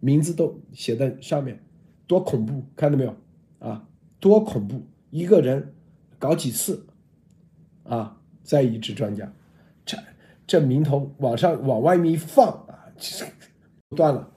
[0.00, 1.62] 名字都写在上面，
[2.08, 2.64] 多恐怖！
[2.74, 3.14] 看到没有
[3.60, 3.86] 啊？
[4.18, 4.82] 多恐怖！
[5.10, 5.72] 一个人
[6.18, 6.84] 搞几次
[7.84, 8.16] 啊？
[8.42, 9.32] 再移植专家，
[9.86, 9.96] 这
[10.44, 13.24] 这名头往上往外面一放啊，其实。
[13.94, 14.28] 断了，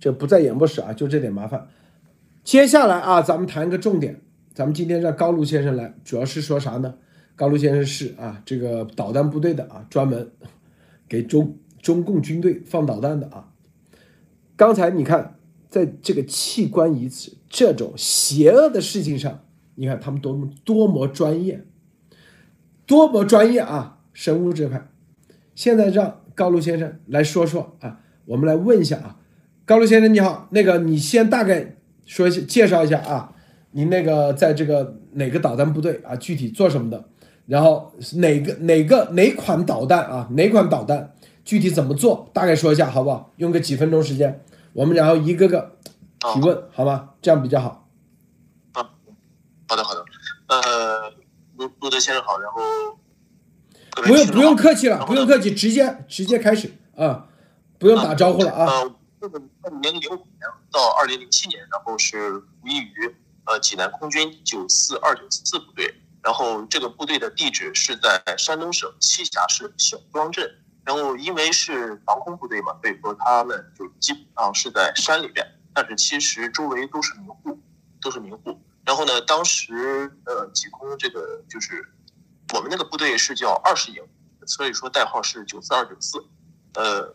[0.00, 1.68] 这不在演播室啊，就这点麻烦。
[2.44, 4.20] 接下来啊，咱们谈一个重点。
[4.52, 6.94] 咱们今天让高卢先生来，主要是说啥呢？
[7.36, 10.30] 高卢先生是啊，这个导弹部队的啊，专门
[11.08, 13.48] 给中中共军队放导弹的啊。
[14.56, 15.36] 刚才你看，
[15.68, 19.44] 在这个器官移植这种邪恶的事情上，
[19.76, 21.64] 你看他们多么多么专业，
[22.84, 24.00] 多么专业啊！
[24.12, 24.90] 生物这块，
[25.54, 28.00] 现在让高卢先生来说说啊。
[28.26, 29.18] 我们来问一下啊，
[29.64, 33.32] 高卢先生你好，那个你先大概说一下介绍一下啊，
[33.72, 37.04] 您那个在这个哪个导弹部队啊，具体做什么的？
[37.46, 40.28] 然后哪个哪个哪款导弹啊？
[40.32, 41.12] 哪款导弹
[41.44, 42.30] 具体怎么做？
[42.32, 43.32] 大概说一下好不好？
[43.36, 45.76] 用个几分钟时间，我们然后一个个
[46.32, 47.10] 提问，好吗？
[47.20, 47.88] 这样比较好。
[48.72, 48.90] 啊，
[49.68, 50.04] 好的好的。
[50.46, 51.10] 呃，
[51.56, 52.60] 陆陆德先生好，然后
[54.04, 57.26] 不用不用客气了，不用客气，直接直接开始啊，
[57.78, 58.66] 不用打招呼了啊。
[58.66, 59.28] 呃，
[59.62, 65.94] 二零零五年到二零零七年，然后是服役于呃济南空军九四二九四部队。
[66.22, 70.48] 然后这个部队的地址是在山东省栖霞市小庄镇。
[70.84, 77.56] 然后因为是防空部队嘛，所以说他们就基本上是在山里边，但是其实周围都是民户，
[78.00, 78.60] 都是民户。
[78.84, 81.88] 然后呢，当时呃，济空这个就是
[82.52, 84.02] 我们那个部队是叫二十营，
[84.44, 86.18] 所以说代号是九四二九四。
[86.74, 87.14] 呃，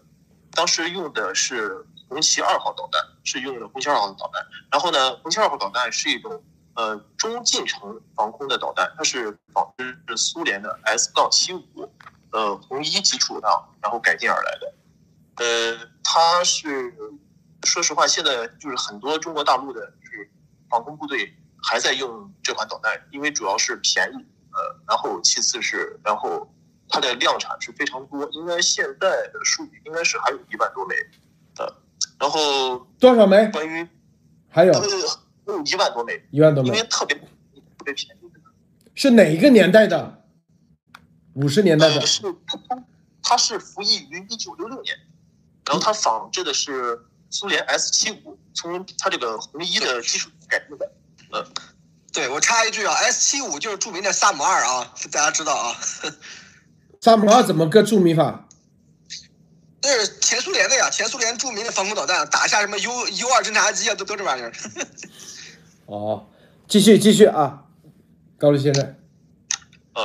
[0.51, 4.45] 当时用的是红旗二号导弹，是用的红旗二号导弹。
[4.71, 6.43] 然后呢，红旗二号导弹是一种。
[6.77, 11.91] 呃，中近程防空的导弹，它是仿制苏联的 S 杠七五，
[12.29, 14.73] 呃，红一基础上然后改进而来的。
[15.37, 16.93] 呃，它是
[17.63, 20.29] 说实话，现在就是很多中国大陆的就是
[20.69, 26.47] 防空部队还在用这款导弹，因为主要是便宜，呃，然后其次是然后
[26.87, 30.95] 它的量产是非常多，应该现在的数据应该是还有一万多枚，
[32.19, 33.47] 然后多少枚？
[33.51, 33.87] 关于
[34.49, 34.73] 还有。
[35.47, 38.19] 有一万多枚，一万多枚，因为特别特别便宜。
[38.95, 40.25] 是哪一个年代的？
[41.35, 42.05] 五十年代的。
[42.05, 42.83] 是它，
[43.23, 44.93] 它是服役于一九六六年，
[45.65, 46.99] 然后它仿制的是
[47.29, 50.91] 苏联 S 七五，从它这个红一的技术改进的。
[51.31, 51.45] 呃，
[52.11, 55.77] 对我插一句啊，S 七五就是著名的萨姆二啊，大家知道啊。
[56.99, 58.46] 萨姆二怎么个著名法？
[59.79, 64.51] 这是前苏联的呀，前苏联著名的防空导弹，打下什么 U U 二侦察机啊，都都这玩意儿。
[65.85, 66.27] 哦，
[66.67, 67.63] 继续继续啊，
[68.37, 68.95] 高丽先生。
[69.93, 70.03] 呃，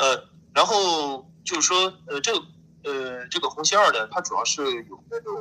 [0.00, 2.40] 呃，然后就是说，呃，这个
[2.84, 5.34] 呃，这个红旗二呢，它主要是有那种，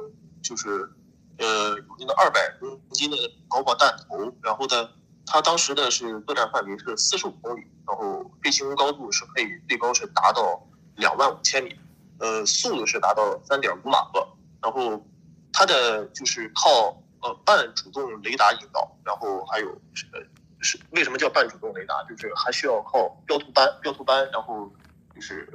[0.44, 0.90] 就是
[1.38, 4.90] 呃，有那个二百公斤的高爆弹头，然后呢，
[5.26, 11.76] 它当时呢是作战范围是四十五公里，然后飞行高度是可以最高是达到两万五千米，
[12.20, 14.28] 呃，速度是达到三点五马赫，
[14.62, 15.06] 然后
[15.52, 17.02] 它的就是靠。
[17.20, 19.68] 呃，半主动雷达引导，然后还有
[20.14, 20.22] 呃
[20.60, 21.96] 是为什么叫半主动雷达？
[22.08, 24.72] 就是还需要靠标图班，标图班，然后
[25.16, 25.52] 就是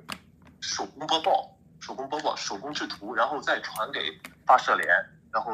[0.61, 4.01] 手工播报，手工播报，手工制图，然后再传给
[4.44, 4.88] 发射连，
[5.33, 5.53] 然后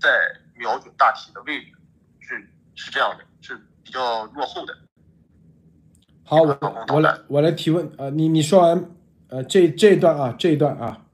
[0.00, 0.08] 再
[0.54, 1.72] 瞄准大体的位置，
[2.20, 4.78] 是是这样的，是比较落后的。
[6.24, 8.95] 好，我我来我来提问啊，你你说完
[9.28, 11.06] 呃这这一段啊这一段啊，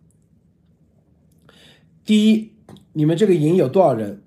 [2.05, 2.53] 第一。
[2.95, 4.23] 你们这个营有多少人？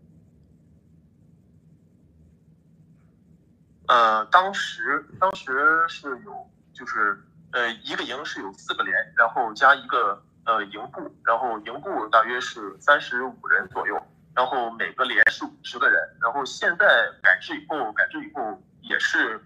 [3.87, 14.01] 呃，当时当时是有，就是呃，一个营是有四个连，然后加一个呃营部，然后营部大约是三十五人左右，
[14.33, 16.85] 然后每个连是五十个人，然后现在
[17.21, 19.39] 改制以后，改制以后也是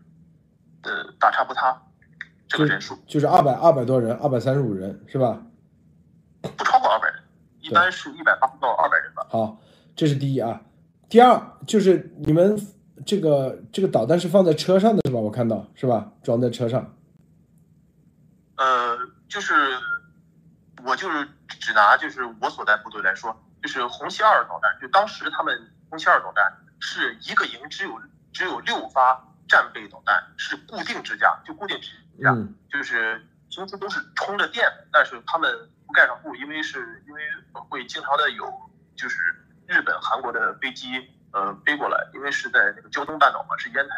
[0.83, 1.81] 呃大差不差
[2.49, 5.39] 这个人数，就是二百二百多人，二百三十五人是吧？
[6.41, 7.23] 不超过二百人。
[7.61, 9.27] 一般是一百八到二百人吧。
[9.29, 9.61] 好，
[9.95, 10.59] 这是第一啊。
[11.07, 12.59] 第二就是你们
[13.05, 15.19] 这个这个导弹是放在车上的是吧？
[15.19, 16.11] 我看到是吧？
[16.23, 16.95] 装在车上。
[18.57, 19.53] 呃，就是
[20.83, 25.55] 我就是只拿就是我所在部队来说，就是红旗二导弹，就当时他们
[25.89, 28.01] 红旗二导弹是一个营只有
[28.33, 32.35] 只有六发战备导弹，是固定支架，就固定支架，
[32.71, 35.69] 就是平时都是充着电，但是他们。
[35.89, 38.45] 不盖上布，因为是因为会经常的有
[38.95, 39.17] 就是
[39.65, 43.95] 日本、韩国的飞机呃飞过来，因为是在那个胶东半岛嘛，是烟台，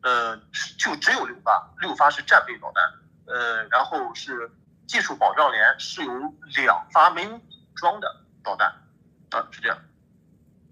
[0.00, 0.34] 呃
[0.78, 2.82] 就只有六发，六发是战备导弹，
[3.26, 4.50] 呃然后是
[4.86, 7.38] 技术保障连是有两发没有
[7.76, 8.68] 装的导弹，
[9.28, 9.78] 啊是这样，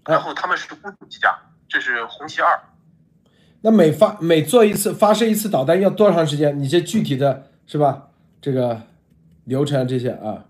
[0.05, 1.37] 然后他们是固定机架，
[1.69, 2.59] 这是红旗二。
[3.61, 6.57] 那每发每做一次发射一次导弹要多长时间？
[6.59, 8.09] 你这具体的是吧？
[8.41, 8.81] 这个。
[9.47, 10.43] 流程这些啊，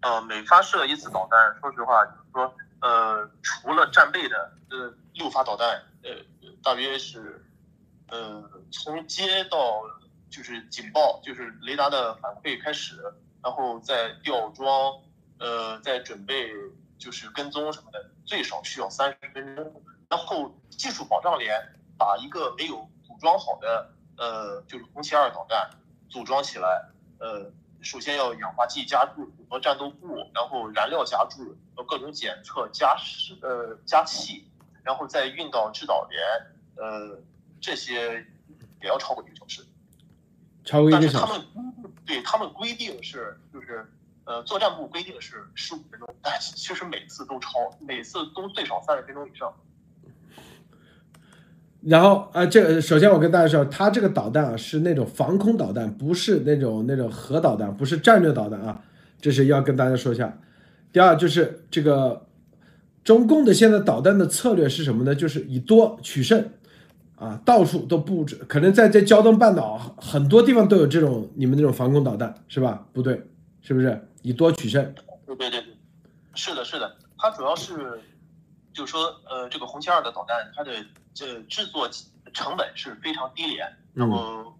[0.00, 5.68] 呃，每发射一次导弹，说实话，就是说，呃，除了战备的，呃，六发导弹，
[6.02, 6.10] 呃，
[6.64, 7.44] 大约是，
[8.08, 9.84] 呃，从接到
[10.28, 12.96] 就是警报，就是雷达的反馈开始，
[13.40, 14.92] 然后再吊装，
[15.38, 16.50] 呃，再准备
[16.98, 19.80] 就是跟踪什么的，最少需要三十分钟。
[20.14, 21.60] 然后技术保障连
[21.98, 25.68] 把一个没有组装好的，呃，就是红旗二导弹
[26.08, 26.88] 组装起来。
[27.18, 27.50] 呃，
[27.82, 34.48] 首先要氧化剂加注和战斗部，然后燃料加注，呃，各种检测加湿呃加气，
[34.84, 36.22] 然后再运到制导连，
[36.76, 37.18] 呃，
[37.60, 38.24] 这些
[38.80, 39.66] 也要超过一个小时。
[40.64, 41.26] 超过一个小时但是他。
[41.26, 43.90] 们对他们规定是就是
[44.26, 47.48] 呃作战部规定是十五分钟，但其实每次都超，
[47.80, 49.52] 每次都最少三十分钟以上。
[51.86, 58.80] 然后啊，这首先我跟大家说，它这个导弹啊是那种防空导弹，不是那种那种核导弹，不是战略导弹啊，
[59.20, 60.38] 这是要跟大家说一下。
[60.92, 62.26] 第二就是这个
[63.02, 65.14] 中共的现在导弹的策略是什么呢？
[65.14, 66.48] 就是以多取胜
[67.16, 72.86] 啊，到处都布置，可能在这胶东半岛很多地方都有这种你们那种防空导弹是吧？
[72.92, 73.20] 部队
[73.60, 74.94] 是不是以多取胜？
[75.26, 75.60] 对对对，
[76.34, 77.74] 是的，是的，它主要是
[78.74, 81.88] 就是说呃这个红旗二的导弹，它的这制作
[82.34, 84.52] 成本是非常低廉，然后。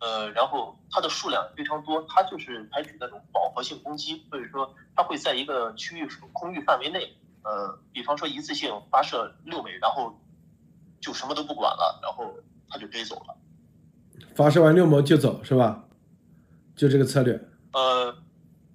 [0.00, 10.16] 呃，然后它的数量非常多，它就是采取那种饱和性攻击，所以说它会在一个区域空域范围内，呃，比方说一次性发射六枚，然后
[11.00, 12.32] 就什么都不管了，然后
[12.68, 13.36] 它就飞走了。
[14.36, 15.82] 发射完六枚就走是吧？
[16.76, 17.34] 就这个策略。
[17.72, 18.16] 呃，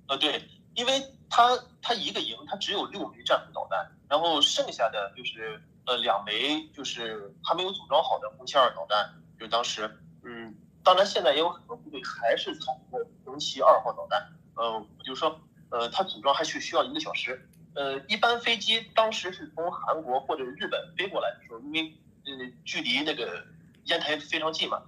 [0.09, 0.91] 呃，对，因为
[1.29, 9.09] 它它一个营它只有六枚战斧导弹，然后剩下的就是呃两枚就是还没有组装好的红旗二导弹，
[9.39, 9.89] 就当时
[10.23, 10.55] 嗯。
[10.85, 14.21] 当然，现在也有很多部队还是采用红旗二号导弹。
[14.55, 15.39] 呃，我就说，
[15.69, 17.49] 呃，它组装还是需要一个小时。
[17.73, 23.45] 呃，一般飞机当时是从韩国或者日本飞过来的时候，因为呃距离那个
[23.85, 24.83] 烟台非常近嘛，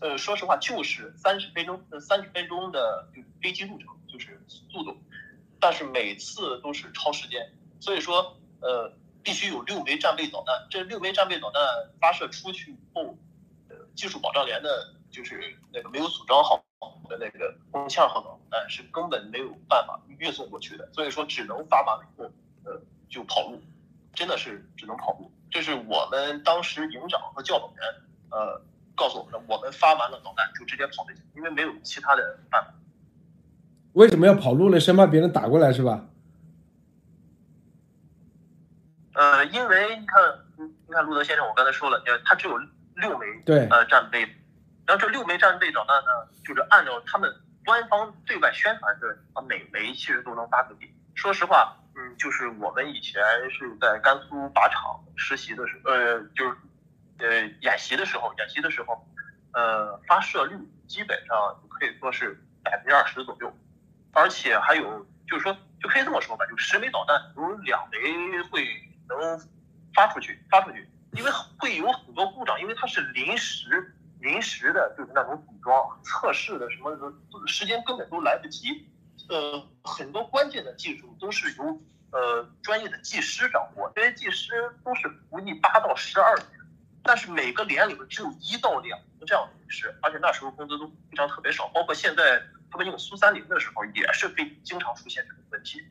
[0.00, 4.96] 呃，说实话就是三十分钟，呃三十分钟的就飞机路程，就是速度，
[5.60, 7.40] 但是每次都是超时间。
[7.78, 8.36] 所以说，
[8.66, 8.92] 呃，
[9.22, 10.66] 必须有六枚战备导弹。
[10.68, 11.62] 这六枚战备导弹
[12.00, 13.16] 发射出去以后，
[13.68, 14.92] 呃，技术保障连的。
[15.08, 15.40] 就是
[15.72, 16.62] 那个没有组装好
[17.08, 22.30] 的那个红旗二号导弹是根本没有办法运送过去的，所以说只能发完了以后，
[22.64, 23.58] 呃，就跑路，
[24.12, 25.30] 真的是只能跑路。
[25.50, 27.86] 这是我们当时营长和教导员，
[28.30, 28.60] 呃，
[28.94, 29.40] 告诉我们的。
[29.48, 32.74] 我们发完了导弹就直接跑了，因为没有其他的办法。
[33.94, 34.78] 为什么要跑路呢？
[34.78, 36.04] 生怕别人打过来是吧？
[39.16, 40.22] 呃，因为你看，
[40.58, 42.58] 你看，路德先生，我刚才说了，他只有
[42.96, 44.20] 六枚对呃战备。
[44.86, 46.10] 然后这六枚战备导弹呢，
[46.44, 50.94] 就是按照他们官方对外宣传的，啊，每枚其实都能发出去。
[51.14, 56.56] 说实话，嗯，就是我们以前是在甘肃靶场实习的时候，呃，就是
[57.18, 59.02] 呃演习的时候，演习的时候，
[59.54, 60.56] 呃，发射率
[60.86, 61.36] 基本上
[61.70, 63.50] 可以说是百分之二十左右，
[64.12, 68.62] 而且还有就是说，就可以这么说吧，就十枚导弹有两枚会
[69.08, 69.38] 能
[69.94, 73.92] 发出去，发出去，因为会有很多故障，因为它是临时。
[74.18, 77.12] 临时的，就是那种组装测试的什么的，
[77.46, 78.88] 时间根本都来不及。
[79.28, 81.80] 呃，很多关键的技术都是由
[82.10, 86.48] 呃专业的技师掌握，这些技师都是服役八到十二年，
[87.02, 91.68] 但是每个连里面只有一到两个这样的技师，而且那时候工资都非常特别少。
[91.68, 95.86] 包括现在他们用苏三零的时候，也是非经常出现这种问题。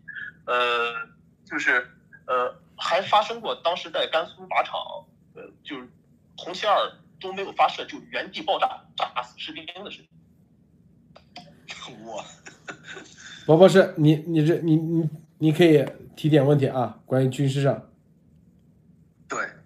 [0.47, 1.07] 呃，
[1.45, 1.88] 就是
[2.28, 5.05] 呃还发生过当时在甘肃靶场，
[5.36, 5.89] 呃，就是
[6.38, 6.76] 红旗二。
[7.17, 8.67] 都没有发射就原地爆炸
[8.97, 10.07] 炸死士兵的事情。
[12.05, 12.23] 我，
[13.47, 17.89] 王博士，你你这你你你可以提点问题啊，关于军事上。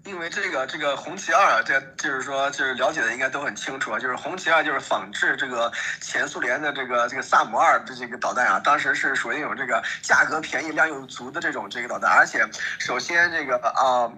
[0.10, 12.44] 因为这个这个红旗二，这就是说就是了解的应该都很清楚啊，就是红旗二就是仿制这个前苏联的这个这个萨姆二的这个导弹啊，当时是属于有这个价格便宜量又足的这种这个导弹，而且
[12.80, 14.12] 首先这个啊。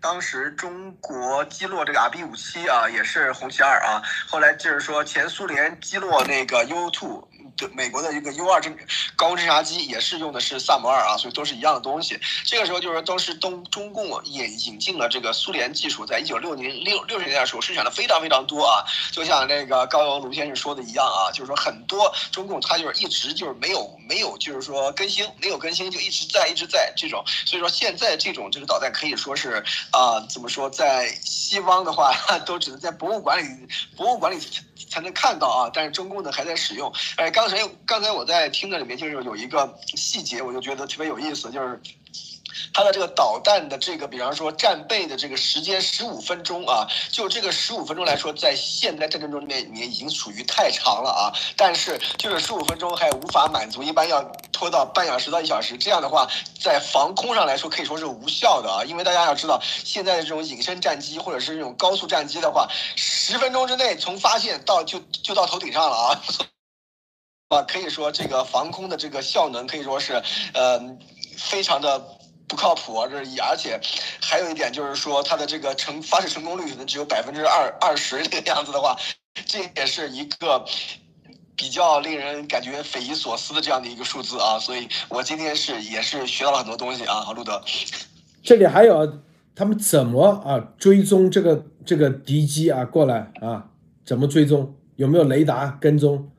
[0.00, 4.02] 当时中国击落这个 RB 五七啊，也是红旗二啊。
[4.28, 7.26] 后来就是说前苏联击落那个 U two。
[7.56, 8.76] 对美国的一个 U 二侦
[9.16, 12.18] 高侦察机也是用的是萨姆二啊，所以都是一样的东西。
[12.44, 18.84] 这个时候就是都是东中共引引进了这个苏联技术，在一九六零六六十年代的时候生产的非常非常多啊。
[19.10, 27.22] 就像那个高阳卢先生说的一样啊，就是说很多中共他就是一直就是没有没有就是说更新，没有更新就一直在一直在这种。
[27.46, 32.12] 所以说现在这种这个导弹可以说是啊，怎么说在西方的话
[32.44, 34.38] 都只能在博物馆里博物馆里
[34.90, 36.92] 才能看到啊，但是中共的还在使用。
[37.16, 37.44] 哎，刚。
[37.44, 41.78] 刚才刚才我在听的里面就是有一个细节，我就觉得特别有意思，就是。
[42.72, 51.32] 它的这个导弹的这个，比方说战备的这个时间十五分钟啊，就这个十五分钟来说，在现代战争中里面，里面已经属于太长了啊。
[51.56, 55.76] 但是就是十五分钟还无法满足，一般要拖到半小时到一小时。
[55.76, 56.28] 这样的话，
[56.60, 66.20] 在防空上来说可以说是无效的啊，因为大家要知道，现在的这种隐身战机或者是这种高速战机的话，十分钟之内从发现到就就到头顶上了啊，
[67.56, 70.80] 啊，可以说这个防空的这个效能可以说是呃
[71.36, 72.04] 非常的。
[72.46, 73.80] 不靠谱，这是一，而且
[74.20, 78.96] 还有一点就是说，它的这个成发射成功率可能只有百分之二二十这个样子的话，
[79.46, 80.64] 这也是一个
[81.56, 87.62] 比较令人感觉匪夷所思的这样的一个数字啊，所以我今天是也是学到了很多东西啊，路德。
[88.42, 89.20] 这里还有
[89.54, 93.66] 他们怎么啊追踪这个这个敌机啊过来啊？
[94.04, 94.74] 怎么追踪？
[94.96, 96.30] 有没有雷达跟踪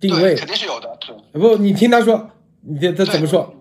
[0.00, 0.34] 定位？
[0.34, 0.98] 肯定是有的。
[1.32, 2.30] 不，你听他说，
[2.62, 3.54] 你听他怎么说？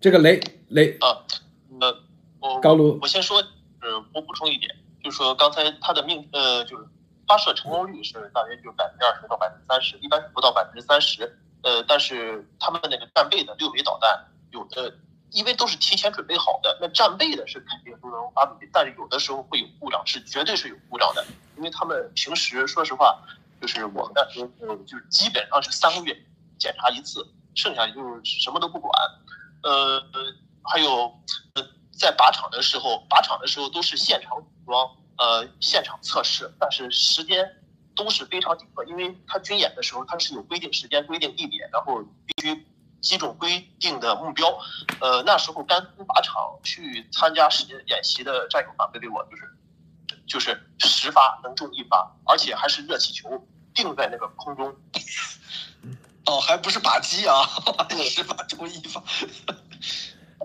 [0.00, 0.40] 这个雷
[0.72, 1.20] 雷啊，
[1.80, 2.02] 呃，
[2.40, 3.38] 我高卢，我先说，
[3.80, 6.86] 呃，我补充一点，就是说刚才他的命，呃，就是
[7.26, 11.38] 发射成功率是大约就是百分之二十到百分之三十，一般是不到百分之三十。
[11.62, 14.92] 呃，但是他们那个战备的六枚导弹，有的
[15.30, 21.24] 因为都是提前准备好的，那战备的是肯定都能发出去，但是有的时候会有故障，是绝对是有故障的，
[21.56, 23.22] 因为他们平时说实话，
[23.60, 26.16] 就是我们那时候就是基本上是三个月
[26.58, 28.92] 检查一次，剩下就是什么都不管。
[29.62, 30.02] 呃，
[30.64, 31.12] 还有
[31.54, 37.44] 呃，在靶场的时候，靶场的时候都是现场组装，呃，现场测试，但是时间
[37.94, 42.66] 都是非常紧迫，因为他军演的时候他是有规定时间、规定地点，然后必须
[43.00, 44.58] 击中规定的目标。
[45.00, 49.50] 呃，那时候甘肃靶场去参加实演习的战友反馈给我，就是
[50.26, 54.74] 就是十发能中一发，而且还是热气球定在那个空中。
[56.24, 57.42] 哦，还不是靶机啊，
[58.08, 59.02] 十发中一发。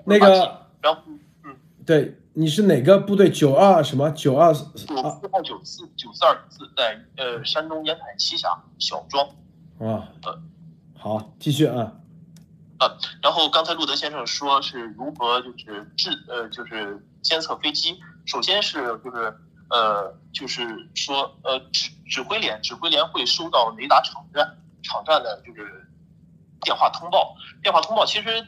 [0.10, 1.02] 那个，然后，
[1.44, 1.54] 嗯，
[1.86, 3.30] 对，你是哪个部队？
[3.30, 4.10] 九二什么？
[4.12, 8.48] 九二九四号九四九四二九四，在呃山东烟台栖霞
[8.80, 9.28] 小庄。
[9.80, 10.42] 啊，呃，
[10.98, 11.92] 好，继续啊。
[12.78, 19.38] 啊，然后刚才路德先生说是如何就是制呃就是监测飞机，首先是就是
[19.70, 24.58] 呃就是说呃指指挥连指挥连会收到雷达场站。
[24.84, 25.86] 场站的就是
[26.62, 28.46] 电话通报，电话通报其实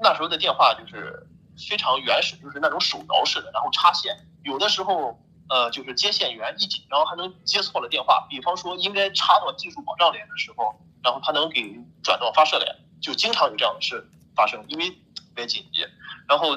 [0.00, 1.26] 那时候的电话就是
[1.68, 15.84] 非常原始，就是那种手摇式的，然后插线，有的时候呃就是接线员一紧张还能接错了电话，比方说应该插到技术保障连的时候，然后他能给转到发射连，就经常有这样的事发生，因为特别紧急。
[16.28, 16.56] 然后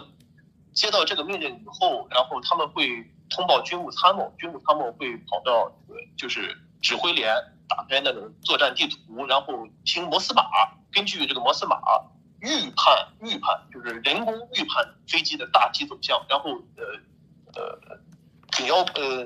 [0.73, 5.71] 接到这个命令以后，然后他们会通报军务参谋，军务参谋会跑到
[6.17, 7.33] 就是指挥连。
[7.71, 10.43] 打开那种作战地图，然后听摩斯码，
[10.91, 11.79] 根据这个摩斯码
[12.41, 16.83] 预判预判，就是人工预判飞机的大体走向，然后呃
[17.55, 17.97] 呃
[18.51, 19.25] 紧要呃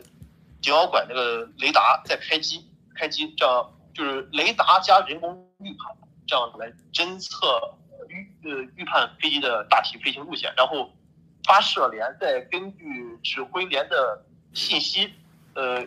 [0.62, 7.74] 紧要管那个雷达再开机开机，这样就是雷达加人工预判，这样来侦测
[8.10, 10.94] 预呃预判飞机的大体飞行路线，然后
[11.46, 14.24] 发射连再根据指挥连的
[14.54, 15.12] 信息
[15.56, 15.84] 呃。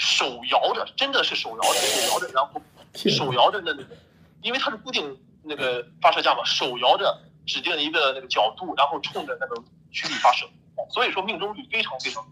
[0.00, 2.62] 手摇着，真的是手摇着，手摇着，然后
[2.94, 3.94] 手摇着那那个，
[4.40, 10.46] 因为它是固定那个发射架嘛，手摇着指定一个那个角度，然后冲着那个区域发射，
[10.88, 12.24] 所以说命中率非常非常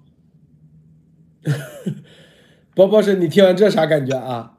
[1.45, 1.53] 低。
[2.75, 4.58] 波波是，你听完这啥感觉啊？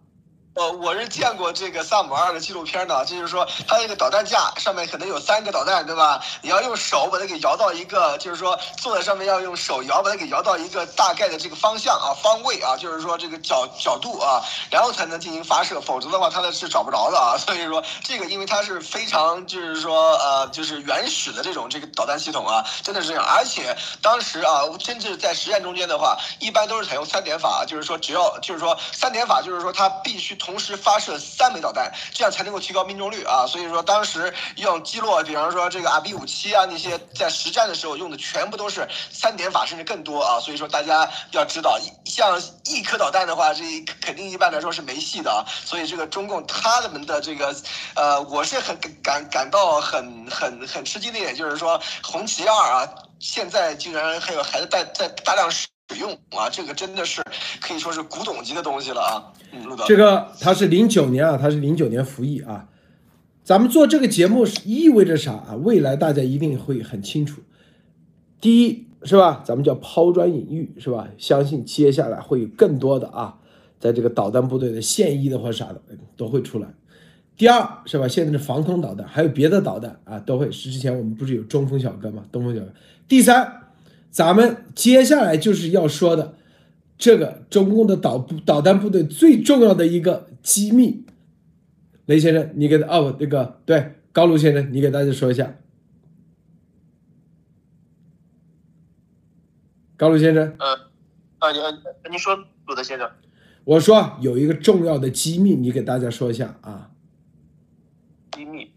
[0.55, 6.21] 呃，我是见过这个萨姆二的纪录片的，就是说它那个导弹架上面可能有三个导弹，对吧？
[6.41, 17.37] 你要用手把它给摇到一个，就是说坐在上面要用手摇把它给摇到一个大概的这个方向啊，方位啊，就是说这个角角度啊，然后才能进行发射，否则的话它的是找不着的啊。
[17.37, 23.23] 所以说这个因为它是非常就是说呃就是原始的这种这个导弹系统啊，真的是这样。
[23.23, 30.48] 而且当时啊，甚至在实验中间的话，一般都是采用三点法，就是说只要就是说三点法，就是说它必须同。
[30.49, 33.45] 同时发射三枚导弹，这样才能够提高命中率啊！
[33.45, 40.39] 所以说当时用击落，比方说这个 R B 五七啊那些，在实战的时候用的全部都是三点法，甚至更多啊！
[40.39, 43.63] 所以说大家要知道，像一颗导弹的话，这
[44.01, 45.45] 肯定一般来说是没戏的啊！
[45.63, 47.55] 所以这个中共他们的这个，
[47.93, 52.89] 呃，我是很感感到很很很吃惊的一点，就是说红旗二啊，
[53.19, 56.47] 现在竟然还有还在在大量使不用啊！
[56.51, 57.19] 这个真的是
[57.59, 59.33] 可以说是古董级的东西了啊！
[59.87, 62.69] 这个他是零九年啊，他是零九年服役啊。
[63.43, 65.55] 咱们做这个节目是意味着啥啊？
[65.63, 67.41] 未来大家一定会很清楚。
[68.39, 71.07] 第一是吧，咱们叫抛砖引玉是吧？
[71.17, 73.39] 相信接下来会有更多的啊，
[73.79, 75.81] 在这个导弹部队的现役的或啥的
[76.15, 76.67] 都会出来。
[77.35, 82.23] 第二是吧，现在的防空导弹还有别的导弹啊，都会是之前我们不是有中锋小哥吗？
[82.31, 82.71] 东风小哥。
[83.07, 83.58] 第三，
[84.09, 86.35] 咱们接下来就是要说的。
[86.97, 91.05] 这个中共的导部导弹部队最重要的一个机密，
[92.07, 95.55] 雷先生，你给哦，那个对高卢先生，你给大家说一下。
[99.95, 100.73] 高卢先生，呃，
[101.37, 102.35] 啊，你你说，
[102.67, 103.09] 鲁德先生，
[103.63, 106.91] 我说有一个重要的机密，你给大家说一下啊。
[108.33, 108.73] 机密，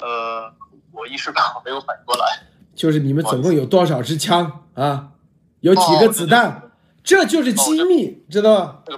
[0.00, 0.50] 呃，
[0.92, 2.42] 我一时半会没有反应过来。
[2.76, 5.12] 就是你们总共有多少支枪啊？
[5.60, 6.70] 有几个子弹？
[7.02, 8.82] 这就是机密，知道吗？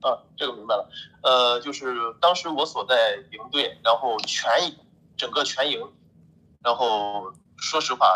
[0.00, 0.88] 啊，这个明白了。
[1.22, 2.94] 呃，就是当时我所在
[3.32, 4.76] 营队，然后全营，
[5.16, 5.80] 整个全营，
[6.62, 8.06] 然后说实话，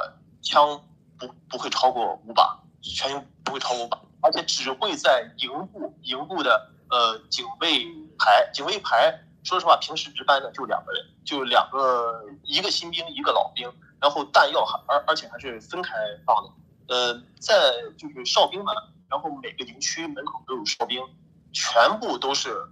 [0.42, 0.82] 枪
[1.18, 7.86] 不不会超过五把，全营不会超过五把，而且只会在营部营部的呃警卫
[8.18, 9.18] 排，警卫排，
[9.48, 13.66] 说实话，平时值班的就两个人，就两个，一个新兵，一个老兵，
[13.98, 15.94] 然后弹药还而而且还是分开
[16.26, 16.50] 放的。
[16.94, 17.54] 呃，在
[17.96, 18.74] 就是哨兵嘛，
[19.08, 21.02] 然后每个营区门口都有哨兵。
[21.50, 22.62] 全部都是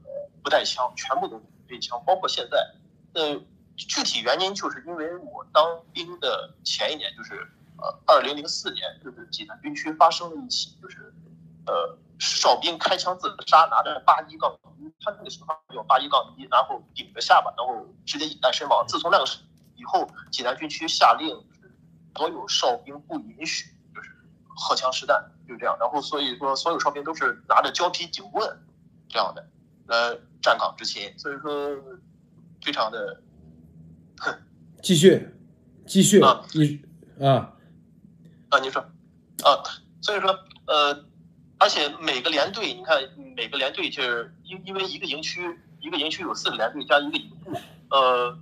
[0.42, 2.58] 不带枪，全部都不背枪，包括现在。
[3.14, 3.34] 呃，
[3.74, 11.10] 具体原因就是因为我当兵的前一年，就是呃二零零四年，就是济南军区发生了一起，就是
[11.66, 18.84] 呃哨兵开枪自杀，拿着八一杠一，他那个情况叫八一杠一，然后顶着下巴，然后直接引弹身亡。
[18.86, 19.38] 自从那个时
[19.76, 21.28] 以后，济南军区下令，
[22.16, 23.64] 所有哨兵不允许
[23.94, 24.10] 就是
[24.54, 25.76] 荷枪实弹，就这样。
[25.78, 28.62] 然后所以说，所有哨兵都是拿着胶皮警棍。
[29.08, 29.48] 这样的
[29.86, 31.80] 来站岗执勤，所以说
[32.60, 33.22] 非常的，
[34.18, 34.36] 哼，
[34.82, 35.32] 继续，
[35.86, 36.82] 继续啊，你
[37.24, 37.54] 啊
[38.48, 38.82] 啊，你说
[39.44, 39.62] 啊，
[40.02, 40.36] 所以说
[40.66, 40.92] 呃，
[41.58, 43.00] 而且每个连队，你看
[43.34, 47.58] 每个连队就是因因为一个营区一个营区有四个连队加一个营部，
[47.90, 48.38] 呃，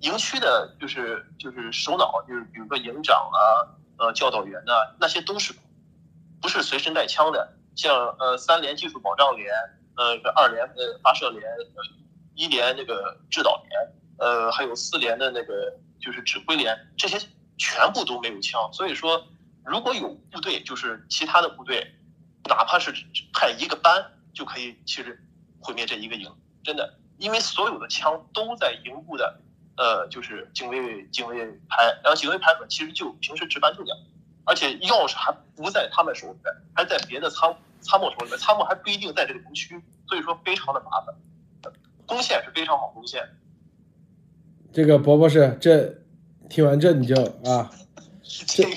[0.00, 3.66] 营区的就是就是首脑，就是比如说营长啊，
[3.98, 5.52] 呃，教导员呐，那些都是
[6.40, 7.56] 不是随身带枪的。
[7.76, 9.52] 像呃三连技术保障连，
[9.96, 11.82] 呃二连呃发射连，呃
[12.34, 17.18] 一连那个制导连，呃还有四连的那个就是指挥连，这些
[17.56, 18.70] 全部都没有枪。
[18.72, 19.24] 所以说，
[19.70, 21.94] 如果有部队，就是其他的部队，
[22.48, 22.92] 哪怕是
[23.32, 24.04] 派一个班，
[24.34, 25.22] 就可以其实
[25.60, 26.28] 毁灭这一个营。
[26.64, 29.40] 真的，因为所有的枪都在营部的，
[29.76, 33.96] 呃就是警卫警卫排，然后警卫排们其实就平时值班就讲。
[34.44, 41.14] 而且钥匙还不在他们手里边，还在别的参参谋手里边，参谋还不一定在这个营区，所以说非常的麻烦。
[42.06, 43.22] 攻陷是非常好攻陷。
[44.72, 46.02] 这个博博士，这
[46.48, 47.14] 听完这你就
[47.44, 47.70] 啊。
[48.46, 48.70] 这个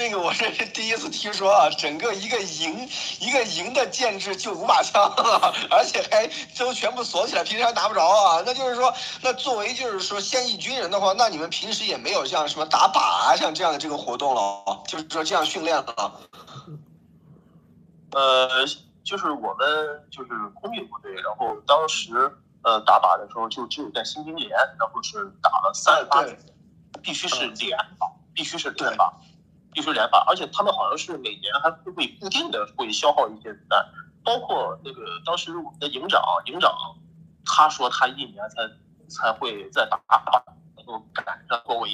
[0.00, 1.68] 这个我这是第一次听说啊！
[1.68, 2.88] 整个一个营
[3.20, 6.26] 一个营的建制就五把枪了，而且还
[6.58, 8.42] 都全部锁起来，平时还拿不着啊！
[8.46, 16.20] 那就是说，那作为就是说现役军人的话，那你们平时也没有像什么打靶啊，像这样的这个活动了，就是说这样训练了。
[18.12, 18.48] 呃，
[19.04, 22.14] 就是我们就是空运部队，然后当时
[22.62, 26.24] 呃打靶的时候就只有在新兵连，然后是打了三十八
[27.02, 28.10] 必须是连靶。
[28.32, 29.12] 必须是连发，
[29.72, 33.86] 必须连发，而且他们好像是每年还会固定的会消耗一些子弹，
[34.24, 36.72] 包括那个当时我们的营长，营长
[37.44, 38.68] 他说他一年才
[39.08, 40.42] 才会再打靶，
[40.76, 41.90] 能够赶上过位，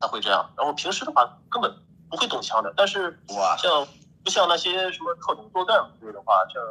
[0.00, 0.48] 才会这样。
[0.56, 1.74] 然后平时的话根本
[2.08, 3.18] 不会动枪的，但是
[3.58, 3.86] 像
[4.24, 6.62] 不像那些什么特种作战部队的话，像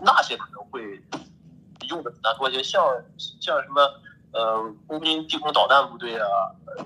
[0.00, 1.00] 那些可能会
[1.88, 2.84] 用的子弹多一些，像
[3.40, 3.80] 像什么
[4.32, 6.26] 呃空军地空导弹部队啊，
[6.66, 6.84] 呃。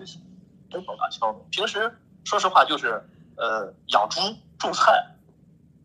[0.68, 1.32] 真好打枪！
[1.52, 1.96] 平时
[2.26, 3.00] 说实话就是，
[3.36, 4.20] 呃，养猪、
[4.58, 4.92] 种菜、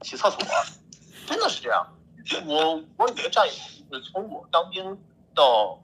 [0.01, 0.39] 洗厕所，
[1.27, 1.87] 真的是这样。
[2.47, 3.53] 我我有个战友，
[3.91, 4.83] 就是从我当兵
[5.35, 5.79] 到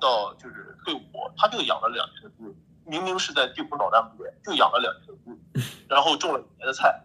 [0.00, 1.02] 到就是退伍，
[1.36, 2.54] 他就养了两年的猪。
[2.84, 5.36] 明明是在地空导弹部队，就养了两年的猪，
[5.88, 7.02] 然后种了一年的菜，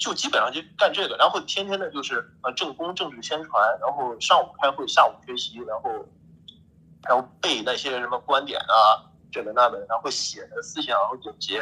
[0.00, 1.16] 就基本上就干这个。
[1.16, 5.90] 然后天天的就是呃政工政治宣传，然后上午开会，下午学习，然后
[7.08, 9.02] 然后背那些什么观点啊。
[9.32, 11.58] 这个那个，然后写的思想总结，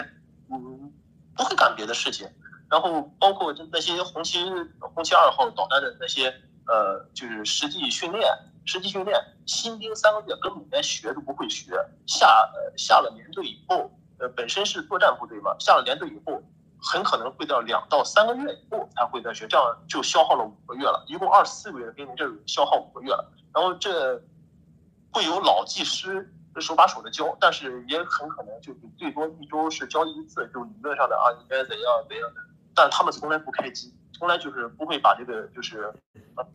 [0.50, 0.92] 嗯，
[1.36, 2.28] 不会干别的事情。
[2.70, 4.38] 然后包括就那些红旗
[4.80, 6.28] 红旗二号导弹的那些
[6.66, 8.26] 呃，就是实际训练，
[8.64, 11.72] 实际训练，新兵三个月根本连学都不会学。
[12.06, 16.42] 下呃下了连队以后，呃本身是作战部队嘛，下了连队以后，
[16.80, 23.30] 很可能会到两到三个月以后才会再学，这样就消耗了五个月了，一共二十四个月的兵这消耗五个月了。
[23.52, 24.20] 然后这
[25.12, 26.30] 会有老技师。
[26.60, 32.40] 手把手的教，但是也很可能就是最多一周是教一次，就理论上的啊，应该怎样怎样的。
[32.74, 35.92] 但他们从来不开机，从来就是不会把这个就是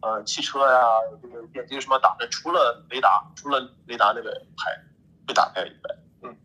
[0.02, 0.82] 呃汽车呀，
[1.22, 4.72] 这个电机什么打开，除了雷达，除了雷达那个牌
[5.28, 6.36] 会打开以外，嗯。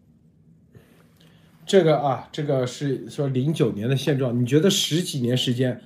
[1.64, 5.82] 这个啊，这个是说零九年的现状，你觉得十几年时间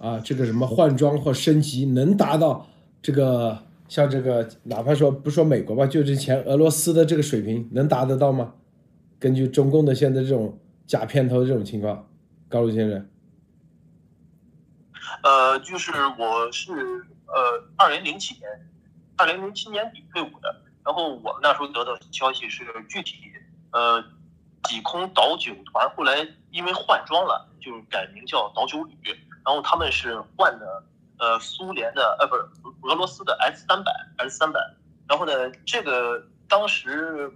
[0.00, 2.66] 啊，这个什么换装或升级能达到
[3.02, 3.62] 这个？
[3.88, 8.54] 像这个，哪怕说不说美国吧，就之前俄罗斯的这个水平能达得到吗？
[9.18, 12.08] 根据中共的现在这种假片头这种情况，
[12.48, 13.08] 高卢先生。
[15.22, 16.72] 呃，就是我是
[17.26, 18.48] 呃二零零七年，
[19.16, 23.16] 二零零七年底退伍的，然后我们那时候得到消息是具体
[23.70, 24.02] 呃
[24.64, 28.96] 几空导九团后来因为换装了，就改名叫导九旅，
[29.44, 30.84] 然后他们是换的
[31.18, 32.42] 呃苏联的呃不是
[32.82, 34.60] 俄罗斯的 S 三百 S 三百，
[35.08, 35.32] 然后呢
[35.66, 37.30] 这个当时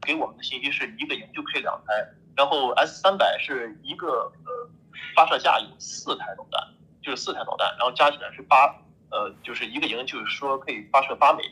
[0.00, 1.92] 给我们的信息是一个营就配两台，
[2.36, 4.70] 然后 S 三百是一个呃
[5.14, 6.66] 发射架有四台导弹，
[7.02, 8.74] 就是四台导弹，然后加起来是八
[9.10, 11.42] 呃就是一个营就是说可以发射八枚，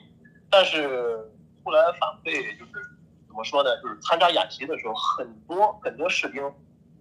[0.51, 0.89] 但是
[1.65, 2.73] 后来反馈就是
[3.27, 3.71] 怎么说呢？
[3.83, 6.43] 就是参加演习的时候，很多很多士兵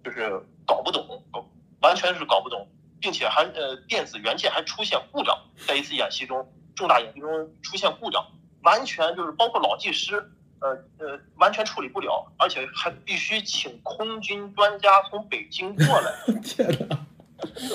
[0.04, 0.28] 就是
[0.66, 1.46] 搞不懂，搞
[1.80, 2.68] 完全是搞不懂，
[3.06, 7.30] 并且还呃电子元件还出现故障，在一次演习中，重大演习中
[7.62, 8.26] 出现故障，
[8.64, 10.16] 完全就是包括老技师，
[10.58, 16.98] 呃呃完全处理不了，而且还必须请空军专家从北京过来 天哪！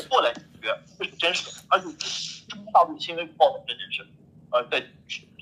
[0.10, 1.86] 过来解决，这是真实的，而且
[2.50, 4.06] 中国大陆新闻报道这件事，
[4.52, 4.86] 呃，在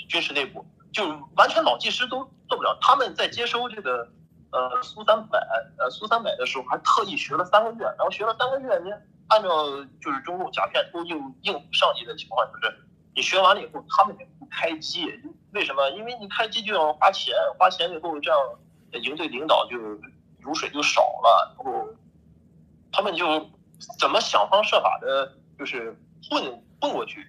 [0.08, 0.64] 军事内部
[0.94, 1.04] 就
[1.36, 2.18] 完全老技师都
[2.48, 4.08] 做不了，他们在接收这个
[4.52, 5.40] 呃苏三百
[5.80, 8.92] 呃苏三百的时候，还特意学了三个月，然后学了三个月，你
[9.30, 9.50] 按照
[10.02, 12.76] 就是中共假片都应应上级的情况，就是
[13.16, 15.06] 你学完了以后，他们也不开机，
[15.52, 15.90] 为什么？
[15.92, 18.40] 因为你开机就要花钱，花钱以后这样
[19.04, 19.78] 营队领导就
[20.40, 21.88] 油水就少了，然后
[22.92, 23.50] 他们就
[24.00, 25.96] 怎么想方设法的，就是
[26.30, 26.44] 混
[26.82, 27.26] 混过去，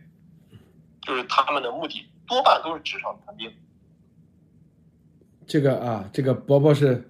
[1.03, 3.53] 就是他们的目的多半都是纸上谈兵。
[5.46, 7.09] 这个啊，这个伯伯是，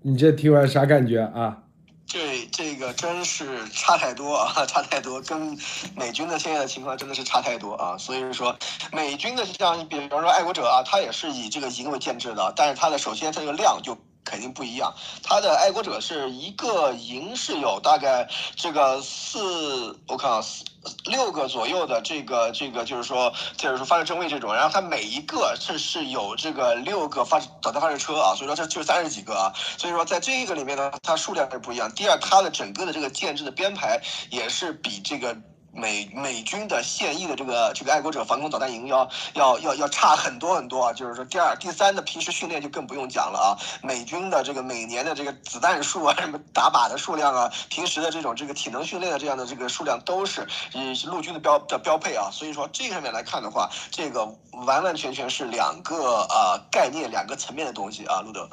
[0.00, 1.63] 你这听完啥感觉啊？
[2.06, 5.58] 这这个真是差太多啊， 差太多，跟
[5.96, 7.96] 美军的现在的情况真的是差太多啊。
[7.98, 8.56] 所以说，
[8.92, 14.94] 美军的像比方说爱国者啊，它也是以这个营为建制的，但是它的首先它这个量就肯定不一样。
[15.22, 20.64] 它的爱国者是一个营是有大概这个四，我看啊，四
[21.04, 29.52] 六个左右的这个这个就是说就是说发射正位这种，然后它每一个是是有这个六个发导弹发射车啊，所以说这就是三十几个啊。
[29.78, 31.90] 所以说在这个里面呢，它数量是不一样。
[31.94, 34.00] 第二，它的整个的这个建制的编排
[34.30, 35.36] 也是比这个。
[35.74, 40.92] 美美军的现役的这个这个爱国者防空导弹营要要要要差很多很多啊！
[40.92, 43.58] 就是说，第二、第三的平时训练就更不用讲了啊。
[43.82, 52.30] 美军的这个每年的这个子弹数啊，什么打靶的数量啊，平时的这种这个体能训练的这样的这个数量都是呃陆军的标的标配啊。
[52.30, 54.24] 所以说这上面来看的话，这个
[54.66, 58.48] 完完全全是两个呃概念、两个层面的东西啊，路德。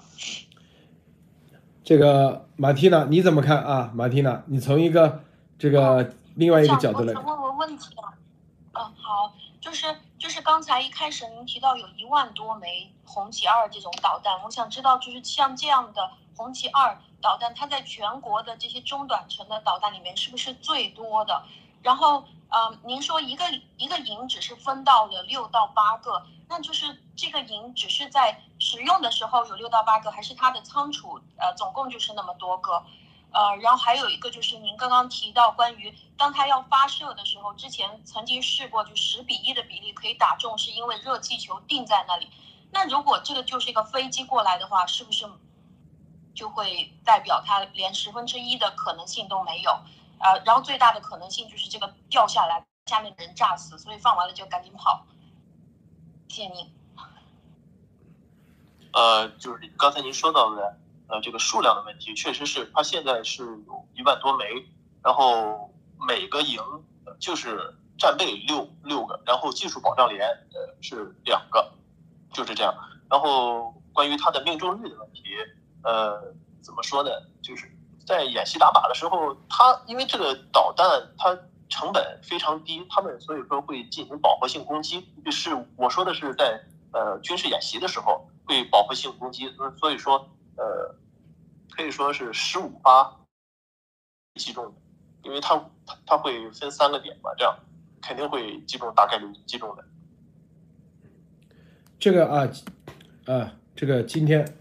[1.84, 3.92] 这个马蒂娜你怎么看啊？
[3.94, 5.24] 马蒂娜，你从一个
[5.58, 8.18] 这个另外一个角度来我想，问个问题啊。
[8.74, 21.44] 嗯，好，就是就是刚才一开始您提到有一万多枚红旗二这种导弹，我想知道就是像这样的红旗二导弹，它在全国的这些中短程的导弹里面是不是最多的？
[21.84, 23.46] 然后，呃，您说一个
[23.78, 32.84] 一个营只是分到了六到八个，那就是这个营只是在使用的时候有六到八个，还是它的仓储呃总共就是那么多个？
[33.34, 42.30] 呃，然后还有一个就是您刚刚提到关于当它要发射的时候，之前曾经试过就十比一的比例可以打中，是因为热气球定在那里。
[42.72, 45.26] 那如果这个就是一个飞机过来的话，是不是
[46.34, 49.72] 就会代表它连十分之一的可能性都没有？
[50.20, 55.06] 呃，然后最大的可能性就是这个掉下来，下面的人炸死，所以放完了就赶紧跑。
[56.28, 56.70] 谢谢您。
[58.94, 60.78] 呃，就是刚才您说到的，
[61.12, 64.46] 呃，这个数量的问题，确实是它现在是有一万多枚，
[65.04, 65.70] 然后
[66.08, 66.62] 每个营
[67.20, 71.70] 就是战备六六个，然后技术保障连呃是两个，
[72.32, 72.74] 就是这样。
[73.10, 75.22] 然后关于它的命中率的问题，
[75.84, 77.12] 呃，怎么说呢？
[77.44, 77.70] 就是
[78.08, 80.86] 在演习打靶的时候，它因为这个导弹
[81.18, 81.38] 它
[81.68, 85.06] 成本非常低，他们所以说会进行饱和性攻击。
[85.26, 86.58] 就是我说的是在
[86.94, 90.26] 呃军事演习的时候会饱和性攻击，所以说
[90.58, 90.96] 呃
[91.70, 93.20] 可以说是十五发
[94.36, 94.72] 击中的，
[95.24, 97.58] 因为它它它会分三个点嘛，这样
[98.02, 99.84] 肯定会击中，大概率击中的。
[102.00, 102.50] 这个啊
[103.26, 104.58] 啊，这个今天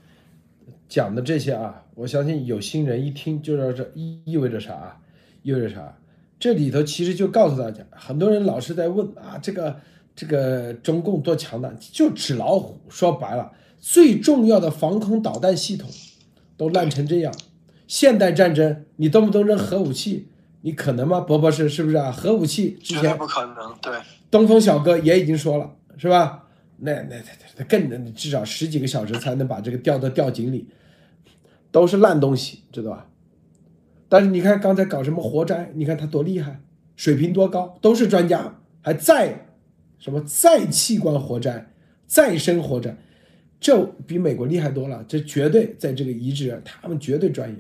[0.89, 5.01] 讲的这些啊，我相信有心人一听就知道这意意味着啥，
[5.43, 5.97] 意味着啥？
[6.39, 9.81] 这里头其实就告诉大家，很多人老是在问啊，这个
[10.15, 12.81] 这个中共多强大，就纸老虎。
[12.89, 15.91] 说白了，最重要的防空导弹系统
[16.57, 17.35] 都烂成这样，
[17.89, 20.29] 现代战争你动不动扔核武器，
[20.61, 21.21] 你可能吗？
[21.21, 22.13] 博博士是不是啊？
[22.13, 23.93] 核武器之前不可能，对。
[24.31, 26.47] 东风小哥也已经说了，是吧？
[26.77, 27.23] 那那那
[27.59, 30.69] 那更至少十几个小时才能把这个掉到吊井里，
[31.73, 33.07] 都是烂东西，知道吧？
[34.09, 36.61] 但是你看刚才搞什么活摘，你看他多厉害，
[36.97, 39.47] 水平多高，都是专家，还在
[39.99, 41.73] 什么再器官活摘、
[42.07, 42.97] 再生活摘，
[43.61, 47.57] 这比美国厉害多了，这绝对在这个移植上，他们绝对专业。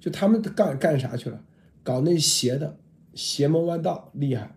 [0.00, 1.40] 就他们干干啥去了？
[1.82, 2.76] 搞那邪的
[3.14, 4.56] 邪门歪道厉害，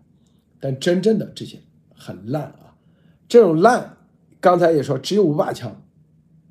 [0.58, 1.58] 但真正的这些
[1.94, 2.76] 很烂啊，
[3.28, 3.96] 这种烂，
[4.40, 5.82] 刚才也说只有五把枪，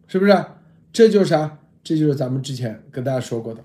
[0.08, 0.46] 是不是？
[0.92, 1.60] 这就是啥？
[1.84, 3.64] 这就是咱们之前跟大家说过的，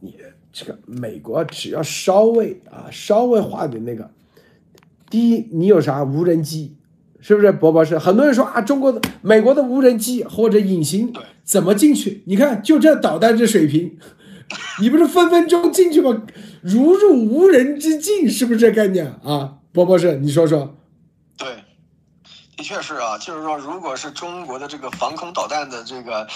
[0.00, 0.16] 你
[0.52, 4.10] 这个美国只要稍微啊稍微画点那个，
[5.08, 6.76] 第一你有啥无人机，
[7.28, 7.52] 是不是？
[7.52, 11.12] 博博士，很多人说啊，中国的美国的无人机或者隐形
[11.44, 12.22] 怎么进去？
[12.26, 13.98] 你看就这导弹这水平，
[14.80, 16.22] 你不是分分钟进去吗？
[16.62, 19.58] 如入无人之境，是不是这概念啊？
[19.72, 20.74] 博博士，你说说。
[21.36, 21.48] 对
[22.56, 26.26] 的确是啊，就是说，如果是中国的这个防空导弹的这个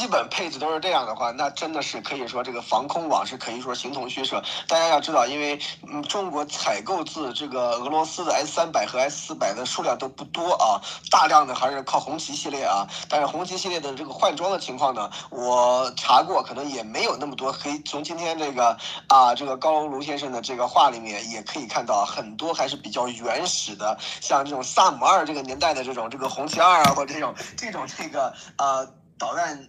[0.00, 4.42] 基本配置都是这样的话，那真的是可以说这个防空网是可以说形同虚设。
[4.66, 10.80] 大家要知道，因为嗯，中国采购自这个俄罗斯的 S 三百和 S 四百的数量都不多啊，
[11.10, 12.86] 大量的还是靠红旗系列啊。
[13.08, 17.52] 但是红旗系列的这个换装的情况呢，我查过，可能也没有那么多。
[17.52, 18.76] 可以从今天这个
[19.08, 25.74] 啊，这个高卢先生的这个话里面也可以看到，很多还是比较原始的，像这种萨姆二这个年代。
[25.74, 28.84] 的这种这个红旗二啊，或者这种这种这个呃
[29.16, 29.68] 导弹，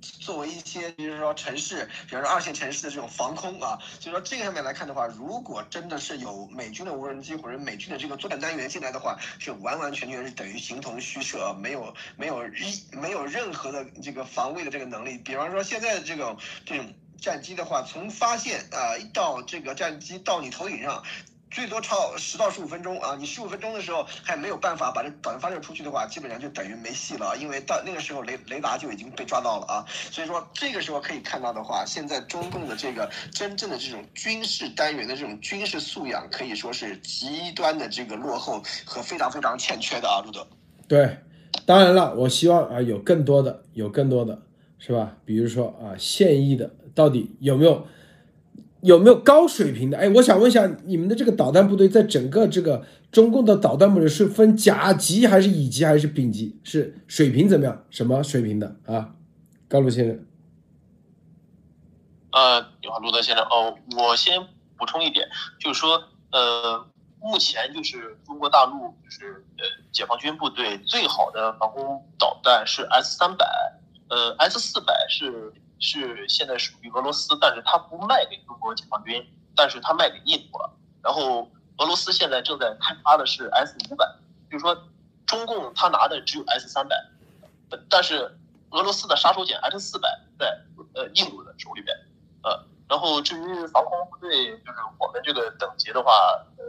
[0.00, 15.18] 作为一些比如说城市，比如说二线城市的这种防空啊，所以说这个上面来看的话，如果真的是有美军的无人机或者美军的这个作战单元进来的话，是完完全全是等于形同虚设，没有没有一没有任何的这个防卫的这个能力。
[15.18, 21.02] 比方说现在的这种这种战机的话，从发现啊一到这个战机到你头顶上。
[21.50, 23.16] 最多超十到十五分钟啊！
[23.18, 29.84] 你十五分钟的时候还没有办法把这导弹发射出去的话，基本上就等于没戏了，因为到那个时候雷雷达就已经被抓到了啊。
[29.88, 40.46] 所以说这个时候可以看到的话，现在中共的这个真正的这种军事单元的这种军事素养，可以说是极端的这个落后和非常非常欠缺的啊，路德。
[40.88, 41.18] 对，
[41.64, 44.42] 当然了，我希望啊有更多的，有更多的，
[44.78, 45.16] 是吧？
[45.24, 47.86] 比如说啊现役的到底有没有？
[48.82, 49.96] 有没有高水平的？
[49.98, 56.60] 哎，我想问一下，你们的这个导弹部队在整个这个中共的导弹部队是分甲级还是乙级还是丙级？
[56.62, 57.84] 是水平怎么样？
[57.90, 59.14] 什么水平的啊？
[59.66, 60.24] 高卢先生。
[62.32, 63.44] 呃，你好，路德先生。
[63.46, 64.40] 哦，我先
[64.76, 65.26] 补充一点，
[65.58, 66.86] 就是说，呃，
[67.20, 73.46] 目前就是中国大陆就是呃解放军部队最好的防空导弹是 S 三百，
[74.10, 75.52] 呃，S 四百是。
[75.78, 80.70] 是现在属于俄罗斯，但是它不卖给中国解放军，但是它卖给印度了。
[81.02, 84.06] 然后俄罗斯现在正在开发的是 S 五百，
[84.50, 84.74] 就是说
[85.26, 86.96] 中共他拿的只有 S 三百，
[87.88, 88.38] 但是
[88.70, 90.08] 俄罗斯的杀手锏 S 四百
[90.38, 90.58] 在
[90.94, 91.96] 呃印度的手里边，
[92.42, 96.12] 呃，然后至于防空部队，就是我们这个等级的话，
[96.56, 96.64] 呃，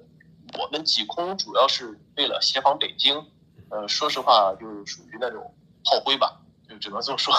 [0.60, 3.26] 我们几空主要是为了协防北京，
[3.70, 5.54] 呃，说实话就是属于那种
[5.86, 6.40] 炮灰吧，
[6.70, 7.34] 就只能这么说。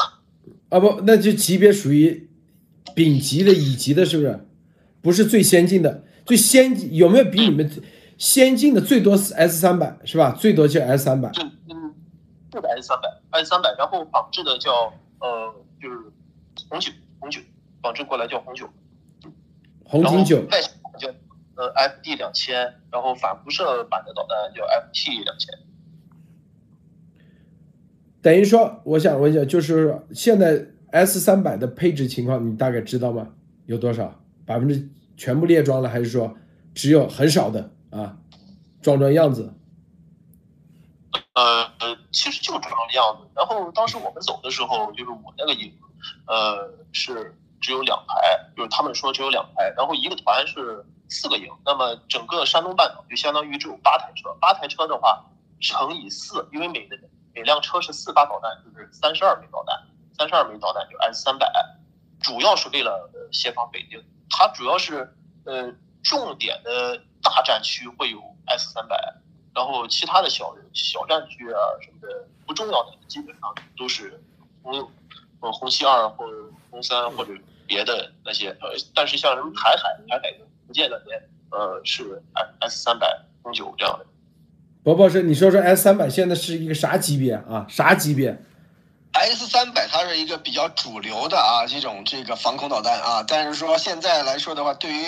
[0.68, 2.28] 啊不，那就级别属于
[2.94, 4.46] 丙级的、乙级的，是不是？
[5.00, 7.70] 不是最先进的，最先进有没有比你们
[8.18, 8.80] 先进的？
[8.80, 10.32] 最多是 S 三百，是吧？
[10.32, 11.30] 最多就 S 三百。
[11.40, 11.94] 嗯嗯，
[12.52, 15.98] 是的 S 三百，S 三百，然后仿制的叫呃，就是
[16.68, 16.90] 红酒，
[17.20, 17.40] 红酒
[17.80, 18.68] 仿制过来叫红酒，
[19.84, 20.40] 红警九。
[20.50, 20.60] 外
[20.98, 21.08] 叫
[21.54, 25.54] 呃 FD 两千，然后反辐射版的导弹叫 FT 两千。
[28.20, 33.28] 等于说，我想问一下，就是现在 S 三百的配置情况，你大概知道吗？
[33.66, 34.20] 有多少？
[34.44, 36.34] 百分之全部列装了，还是说
[36.74, 38.16] 只有很少的啊？
[38.82, 39.54] 装装样子？
[41.34, 41.70] 呃，
[42.10, 43.28] 其实就装样子。
[43.36, 45.72] 然后当时我们走的时候，就是我那个营，
[46.26, 48.14] 呃，是只有两排，
[48.56, 49.72] 就是他们说只有两排。
[49.76, 54.36] 然后一个团是四个营，那么整个山东半岛就相当于只有八台车。
[54.40, 55.24] 八台车的话
[55.60, 56.96] 乘以四，因为每个。
[57.38, 59.80] 每辆车是四发导弹，就是三十二枚导弹，
[60.18, 61.48] 三十二枚导弹就 S 三百，
[62.20, 64.04] 主要是为了协防北京。
[64.28, 65.72] 它主要是呃
[66.02, 69.14] 重点的大战区会有 S 三百，
[69.54, 74.20] 然后其他的小小战区啊什么的不重要的基本上都是
[74.64, 74.90] 红
[75.38, 77.32] 呃红旗二或者红三或者
[77.68, 80.34] 别的那些呃，但是像什么台海、台海、
[80.66, 81.22] 福建那边
[81.52, 84.04] 呃是 S S 三百、红九这样的。
[84.88, 87.66] 博博士，你说说 S 三百现在是一个啥级别啊？
[87.68, 88.42] 啥级别
[89.12, 95.04] ？S 三百它是一个比较主流的啊，这种这个防空导弹啊，但是说现在来说的话，对于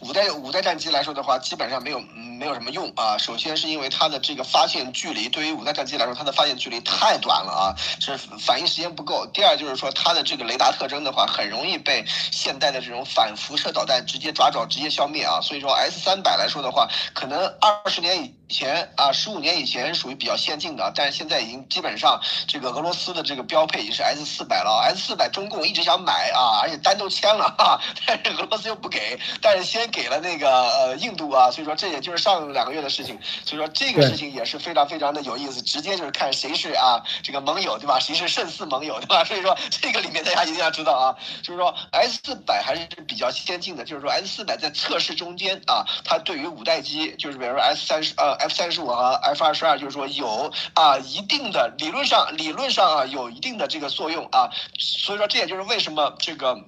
[0.00, 2.00] 五代五代战机来说的话，基本上没有
[2.40, 3.16] 没有什么用啊。
[3.18, 7.62] 首先是因为它的这个发现距离，对于五代战机来说，它的发现距离太短了啊，
[8.00, 9.24] 是反应时间不够。
[9.32, 15.38] 第二就是说它的这个雷达特征的话，很容易被现代的这种反辐射导弹直接抓着，直接消灭啊。
[15.40, 24.80] 所以说 S 三百来说的话，可能二十年以前啊，十五年以前属于比较先进的，但是现在已经基本上这个俄罗斯的这个标配已经是 S 四百了。
[24.92, 37.98] S 四百中共一直想买啊，而且单都签了哈， 但是俄罗斯又不给，但是先给了那个呃印度啊，所以说这也就是上两个月的事情，所以说这个事情也是非常非常的有意思，直接就是看谁是啊这个盟友对吧？
[38.00, 39.24] 谁是胜似盟友对吧？
[39.24, 48.39] 所以说这个里面大家一定要知道啊，就是说 S 四百还是比较先进的，就是说 S 四百在测试中间啊，它对于五代机就是比如说 S 三十呃。
[48.40, 56.58] F 三十五和 F 二十二，就是说有啊一定的理论上理论上啊有一定的这个作用啊，所以说这也就是为什么这个。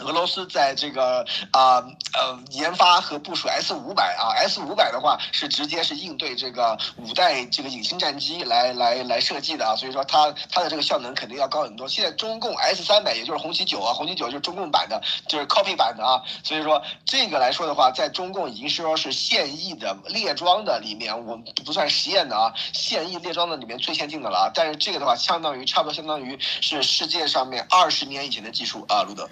[0.00, 1.78] 俄罗斯在这个啊
[2.14, 11.88] 呃研发和部署 S 五百啊，S 五百的话是直接是应对这个五代这个隐形战机来来来设计的啊，所以说它它的这个效能肯定要高很多。
[11.88, 24.50] 现在中共 S 三百也就是红旗九啊，红旗九就是中共版的，就是 copy 版的啊，所以说这个来说的话，在中共已经是说是现役的列装的里面，我们不算实验的啊，现役列装的里面最先进的了啊。
[24.54, 29.28] 但是这个的话，相当于差不多相当于是世界上面二十年以前的技术啊，路德。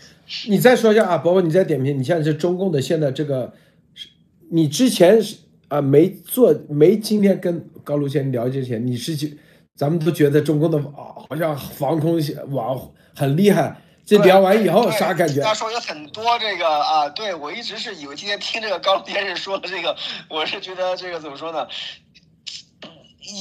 [0.57, 3.53] 你再说一下啊，包括你再点评，你现在是中共的现在这个，
[4.51, 5.37] 你之前是
[5.69, 9.31] 啊没做没今天跟高卢先聊之前，你是觉
[9.75, 13.77] 咱们都觉得中共的啊好像防空网很厉害，
[14.07, 15.43] 这聊完以后啥感觉？
[15.43, 19.95] 他说有很多这个啊，对我一直是以为今天听这个高卢先生说的这个，
[20.31, 21.67] 我是觉得这个怎么说呢？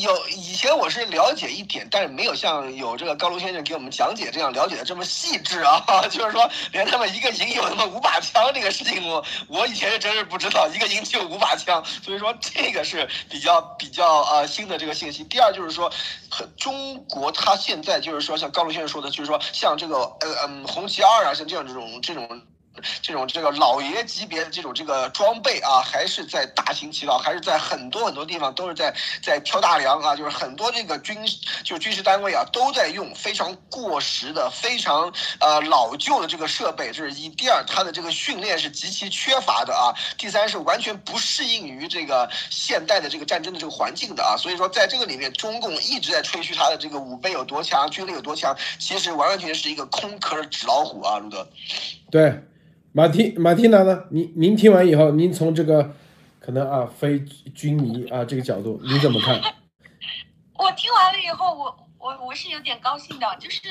[0.01, 5.83] 有以前我是了解一点，但是没有像有这个高卢先生给我们讲解这样了解的这么细致啊。
[6.09, 11.83] 就是说，连他们一个营有那么五把枪这个事情，我我以前是真是不知道，一个营只有五把枪。
[12.03, 15.23] 所以说，这个是比较比较呃新的这个信息。
[15.25, 15.91] 第二就是说，
[16.57, 22.41] 中国他现在就是说，像高卢先生说的，就是说像这个呃嗯红旗二啊，像这样这种这种。
[23.01, 31.17] 这种这个老爷级别的这种这个装备啊，还是在大行其道，还是在很多很多地方都是在在挑大梁啊，就是很多这个军
[31.63, 36.91] 就是军事单位啊，都在用非常过时的、非常呃老旧的这个设备。
[36.91, 39.93] 这是一，第二，它的这个训练是极其缺乏的啊。
[40.17, 44.35] 第三是完全不适应于这个现代的这个战争的这个环境的啊。
[44.37, 51.47] 所以说，在这个里面，中共一直在吹嘘它的这个武备有多强，军力有多强，其实完完全全是一个空壳纸老虎啊，路德。
[52.09, 52.33] 对。
[52.97, 54.05] 马蒂马蒂娜呢？
[54.09, 55.93] 您您听完以后，您从这个
[56.39, 57.19] 可能啊非
[57.53, 59.35] 军迷啊这个角度，你怎么看？
[60.57, 63.63] 我听完了以后，我我我是有点高兴的，就是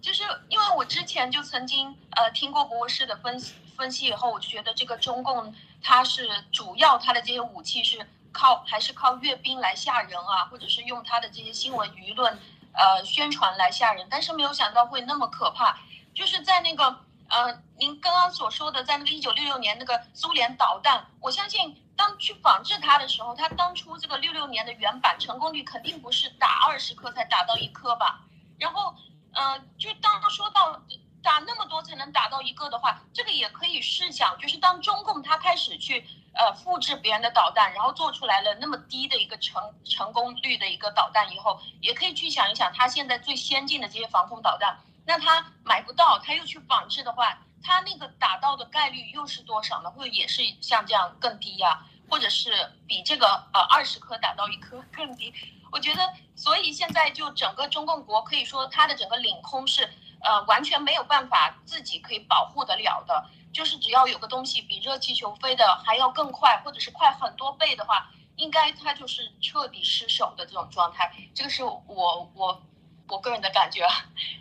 [0.00, 7.98] 就是因为我之前就曾经呃听过博士的分析分析以后，我就觉得这个中共它是主要它的这些武器是
[8.30, 12.38] 靠还是靠阅兵来吓人啊，或者是用它的这些新闻舆论
[12.74, 15.80] 呃宣传来吓人，但是没有想到会那么可怕，
[16.14, 17.00] 就是在那个。
[17.28, 28.20] 呃，您刚刚所说的，在那个一九六六年那个苏联导弹，我相信当去仿制它的时候，它当初这个六六年的原版成功率肯定不是打二十颗才打到一颗吧？
[28.58, 28.94] 然后，
[29.32, 30.80] 呃，就当说到
[31.22, 44.78] 打那么多才能打到一个的话，这个也可以试想，就是当中共它开始去呃复制别人的导弹，然后做出来了那么低的一个成成功率的一个导弹以后，也可以去想一想，它现在最先进的这些防空导弹。
[45.06, 49.90] 那他买不到，他又去仿制的话，他那个打到的概率又是多少呢？
[49.90, 51.86] 或者也是像这样更低呀？
[52.10, 55.32] 或者是比这个呃二十颗打到一颗更低？
[55.70, 59.88] 我觉得，所以现在就整个中共国可以说，它的整个领空是
[60.22, 63.30] 呃完全没有办法自己可以保护得了的。
[63.52, 71.12] 就是只要有个东西比热气球飞的还要更快，或者是快很多倍的话，应该它就是彻底失守的这种状态。
[71.32, 72.60] 这个是我我。
[73.08, 73.82] 我个人的感觉，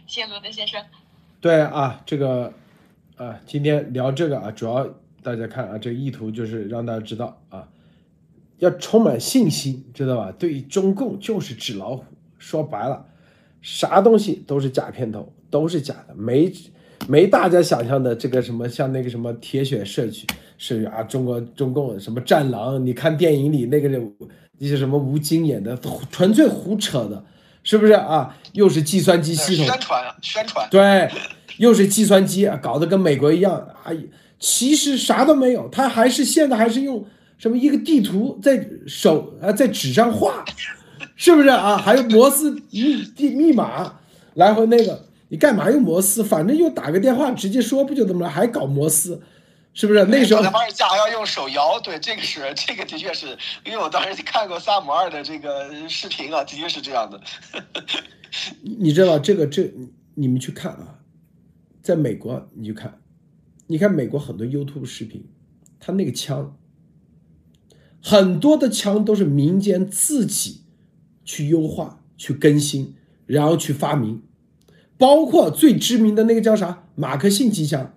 [0.08, 0.84] 谢谢罗德先生。
[1.40, 2.52] 对啊，这个
[3.16, 4.88] 啊，今天聊这个啊，主要
[5.22, 7.68] 大家看啊，这个意图就是让大家知道啊，
[8.58, 10.32] 要充满信心，知道吧？
[10.32, 12.06] 对于中共就是纸老虎，
[12.40, 13.06] 说白了，
[13.62, 16.52] 啥东西都是假片头，都是假的，没
[17.08, 20.26] 没大家想象的这个什么像那个什么铁血社区
[20.58, 23.88] 是啊，中国中共什么战狼，你看电影里那个
[24.58, 25.78] 那些什么吴京演的，
[26.10, 27.24] 纯粹胡扯的。
[27.66, 28.34] 是不是啊？
[28.54, 31.12] 又是计算机系统宣传宣传，对，
[31.58, 33.68] 又是计算机啊，搞得跟美国一样。
[33.84, 33.94] 哎，
[34.40, 37.04] 其实啥都没有，他还是现在还是用
[37.38, 40.46] 什么一个地图在手啊，在纸上画，
[41.18, 41.76] 是不是啊？
[41.76, 43.96] 还有摩斯密密密码
[44.36, 46.24] 来回那个，你干嘛用摩斯？
[46.24, 48.30] 反正又打个电话直接说不就这么了？
[48.30, 49.20] 还搞摩斯？
[49.76, 50.42] 是不是那时候？
[50.44, 57.22] 方式架还要用手摇，对，这个是这个的确是因为我当时看过萨姆二的这个视频啊，的确是这样的。
[58.62, 59.72] 你知道这个这
[60.16, 61.00] 你们去看啊，
[61.82, 63.02] 在美国你去看，
[63.68, 65.28] 你看美国很多 YouTube 视频，
[65.78, 66.58] 他那个枪
[68.02, 70.62] 很多的枪都是民间自己
[71.26, 72.96] 去优化、去更新，
[73.26, 74.24] 然后去发明，
[74.98, 77.94] 包括最知名的那个叫啥马克沁机枪，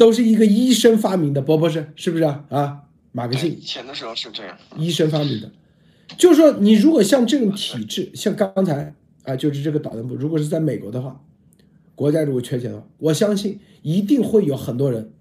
[0.00, 2.42] 都是一个医生发明的，博博士是不是啊？
[2.48, 2.80] 啊，
[3.12, 5.52] 马克沁以前的时候是这样，医生发明的，
[6.16, 8.94] 就是说你如果像这种体制，像刚才
[9.24, 11.20] 啊，就是这个导弹部，如果是在美国的话，
[11.94, 15.12] 国家如果缺钱的话，我相信一定会有很多人。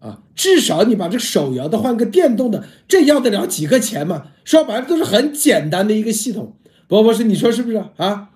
[0.00, 4.32] 啊，至少你把这个手摇的换个电动的，这要得了几个钱嘛？
[4.44, 6.58] 说白了都是很简单的一个系统。
[6.86, 8.32] 博博士，你说是不是啊？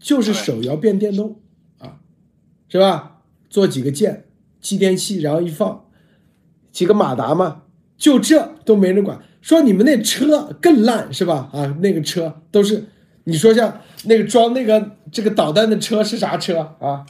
[0.00, 1.40] 就是手摇变电动
[1.78, 2.00] 啊，
[2.68, 3.22] 是吧？
[3.48, 4.25] 做几个键，
[4.66, 5.88] 继电器，然后一放，
[6.72, 7.62] 几个马达嘛，
[7.96, 9.22] 就这都没人管。
[9.40, 11.48] 说你们那车更烂是吧？
[11.52, 12.84] 啊，那个车都是，
[13.22, 17.06] 你说像那个装那个这个导弹的车是啥车啊？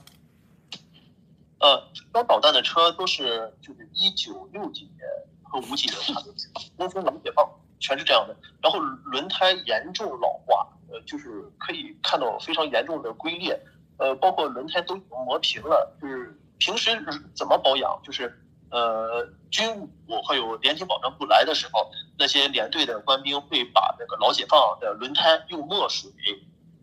[1.60, 1.82] 呃，
[2.12, 5.00] 装导弹的车都是就是一九六几年
[5.42, 6.30] 和五几年产的，
[6.76, 7.48] 东风冷解放
[7.80, 8.36] 全是这样的。
[8.60, 13.58] 然后轮胎严重老化，呃，就是可以看到非常严重的龟裂，
[13.96, 15.96] 呃，包括轮胎都已经磨平了。
[16.02, 16.90] 就是平时
[17.34, 18.00] 怎么保养？
[18.02, 18.32] 就是
[18.70, 19.76] 呃，军
[20.08, 26.10] 务还有联勤保障部来的时候，那些连队的官兵会把那个老解放的轮胎用墨水。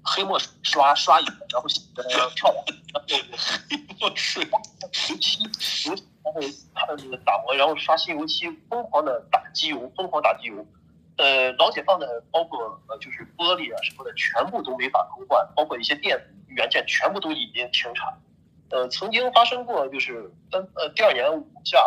[0.05, 2.03] 黑墨水刷刷一遍，然后洗的
[2.35, 5.41] 漂亮，然后黑墨水油漆
[5.89, 5.95] 油，
[6.25, 6.41] 然后
[6.75, 10.67] 他的那个打磨，然后刷新油漆，疯狂的打机油，疯狂打机油。
[11.15, 12.59] 呃，老解放的包括
[12.89, 18.21] 呃就是玻璃啊什么的，全部都没法更换，包括一些电子元件全部都已经停产。
[18.69, 21.77] 呃，曾经发生过就是当呃第二年五下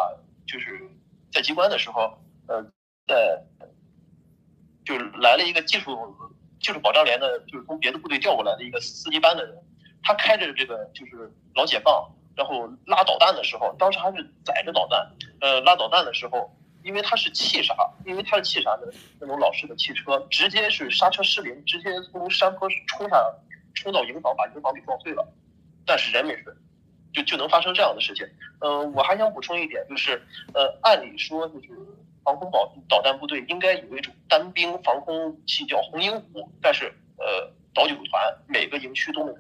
[0.47, 0.81] 就是
[1.33, 2.63] 在机关的时候，呃
[3.07, 3.43] 在
[4.85, 6.17] 就是来了一个技术。
[6.59, 9.55] 就是保障连的，就是从别的部队调过来的一个司机班的人，
[10.03, 15.07] 他开着这个就是老解放，然后拉导弹的时候，当时还是载着导弹，
[15.43, 16.51] 呃，拉导弹的时候，
[16.83, 17.75] 因为他是气刹，
[18.07, 23.23] 因为他是气刹的那种老式的汽车，直接是刹车失灵，直接从山坡冲下，
[23.75, 25.29] 冲到营房，把营房给撞碎了，
[25.87, 26.57] 但是人没事，
[27.15, 28.27] 就就能发生这样的事情。
[28.61, 30.21] 呃，我还想补充一点，就是
[30.53, 31.69] 呃，按理说就是。
[32.27, 39.39] 防空导导弹部队应该有一种单兵防空武器叫红鹰虎，但是呃导九团每个营区都没有，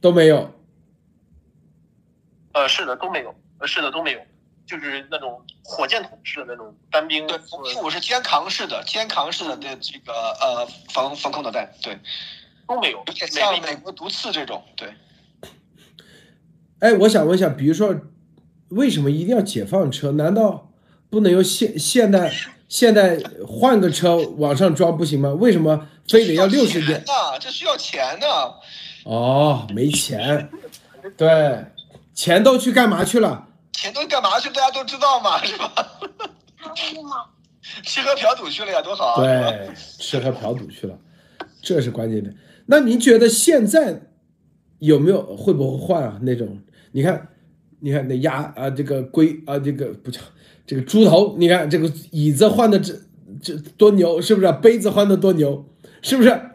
[0.00, 0.52] 都没有。
[2.54, 3.32] 呃，是的，都没有。
[3.60, 4.20] 呃，是的，都没有。
[4.66, 7.24] 就是那种火箭筒式的那种单兵。
[7.28, 11.96] 对，红鹰虎是肩扛式的，肩扛式的这这个呃防防空导弹，对，
[12.66, 13.04] 都没有。
[13.14, 14.88] 像美国毒刺这种，对。
[16.80, 17.94] 哎，我想问一下，比如说，
[18.68, 20.12] 为什么一定要解放车？
[20.12, 20.70] 难道？
[21.08, 22.32] 不能用现现代
[22.68, 25.30] 现代换个车往上装不行吗？
[25.30, 26.98] 为什么非得要六十年？
[27.06, 28.26] 啊，这需要钱的。
[29.04, 30.50] 哦，没钱。
[31.16, 31.64] 对，
[32.12, 33.46] 钱都去干嘛去了？
[33.72, 34.48] 钱都干嘛去？
[34.48, 36.00] 大家都知道嘛，是吧？
[37.84, 39.16] 吃喝嫖赌去了呀，多好。
[39.16, 40.98] 对， 吃喝嫖赌去了，
[41.62, 42.30] 这是关键的。
[42.66, 44.10] 那您觉得现在
[44.78, 46.18] 有没有会不会换啊？
[46.22, 46.58] 那种
[46.92, 47.28] 你看，
[47.80, 50.20] 你看那鸭啊，这个龟啊，这个不叫。
[50.66, 52.92] 这个猪头，你看这个椅子换的这
[53.40, 54.52] 这多牛，是不是？
[54.60, 55.64] 杯子换的多牛，
[56.02, 56.50] 是不是？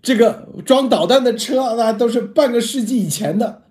[0.00, 3.64] 这个装导弹的车那都是半个世纪以前的，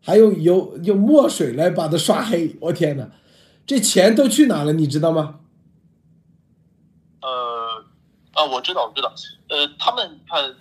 [0.00, 2.54] 还有有用墨水来把它刷黑。
[2.60, 3.10] 我天哪，
[3.66, 4.72] 这钱都去哪了？
[4.72, 5.40] 你知道吗？
[7.20, 7.84] 呃，
[8.34, 9.12] 啊，我知道，我知道。
[9.48, 10.54] 呃，他们看，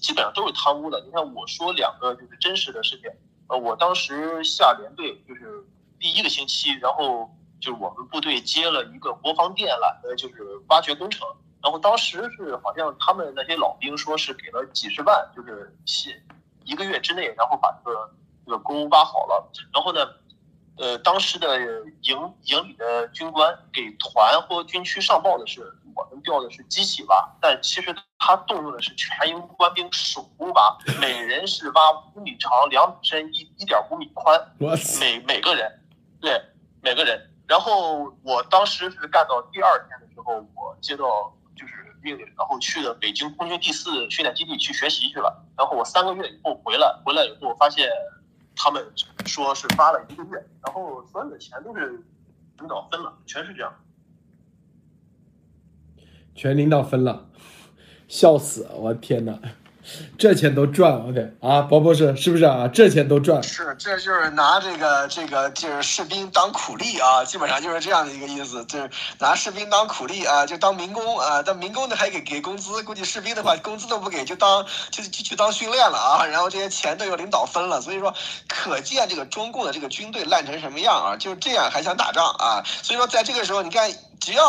[0.00, 1.00] 基本上都是贪污的。
[1.04, 3.10] 你看，我说两个就是真实的事情。
[3.48, 5.64] 呃，我当时下连队就是
[5.98, 7.30] 第一个星期，然后。
[7.60, 11.26] 就是我们部队接了一个国防电缆的，就是挖掘工程。
[11.60, 16.22] 然后当时是好像他们那些老兵说是给了几十万，就是写
[16.62, 18.14] 一个月之内，然后把这个
[18.46, 19.50] 这个沟挖好了。
[19.72, 20.06] 然后呢，
[20.78, 21.58] 呃，当时的
[22.02, 25.60] 营营里的军官给团或军区上报的是，
[25.94, 31.80] 我们调的是机器挖，但其实他动用的是全营官兵手工挖，每人是挖
[32.14, 34.40] 五米长、两米深、一一点五米宽，
[35.00, 35.80] 每每个人，
[36.20, 36.40] 对
[36.80, 37.28] 每个人。
[37.48, 41.04] 然后我当时是干到第二天的时候，我接到
[41.56, 45.44] 就是命令，然后去了北京空军第四训练基地去学习去了。
[45.56, 47.88] 然后我三个月以后回来，回来以后发现
[48.58, 48.84] 他们
[49.24, 52.02] 说是发了一个月，然后所有的钱都是
[52.58, 53.72] 领导分了，全是这样，
[56.34, 57.30] 全领导分了，
[58.08, 58.68] 笑死！
[58.74, 59.38] 我天哪！
[60.18, 62.68] 这钱都赚，OK 啊，包博士是不是啊？
[62.68, 78.12] 这钱都赚，是，这就是拿这个这个就是士兵当苦力啊，基本上就是这样的一个意思，就是拿士兵当苦力啊，就当民工啊，当民工的还给给工资，估计士兵的话工资都不给，就当就就去当训练了啊，然后这些钱都由领导分了，所以说
[78.46, 83.90] 可见这个中共的这个军队烂成什么样啊，就这样还想打仗啊，所以说在这个时候，你看
[84.20, 84.42] 只要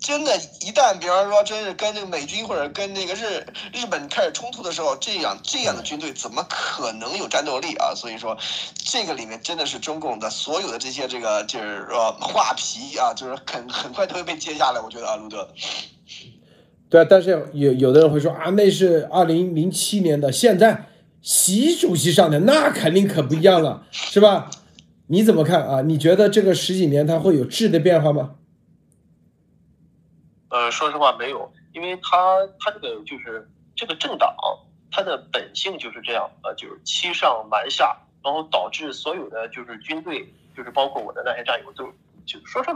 [0.00, 7.92] 真的，一旦比方说真是跟那个美军或者跟那个日日本开始冲突的时候，这样这样的军队怎么可能有战斗力啊？
[7.94, 8.36] 所以说，
[8.74, 14.80] 这个里面真的是中共的所有的这些这个就是说画皮啊，就是很很快都会被揭下来。
[14.80, 15.46] 我觉得啊，路德。
[16.88, 20.86] 对啊，但是有有的人会说啊，那是二零零七年的，现在
[21.20, 24.50] 习主席上台，那肯定可不一样了，是吧？
[25.08, 25.82] 你怎么看啊？
[25.82, 28.30] 你觉得这个十几年它会有质的变化吗？
[30.50, 34.36] 呃，说实话没有，因为他他这个就是这个政党，
[34.90, 41.84] 他的本性就是这样，呃，就是欺上瞒下，然后导致所有的就是军队，就是包括我的那些战友都
[42.26, 42.70] 就说是。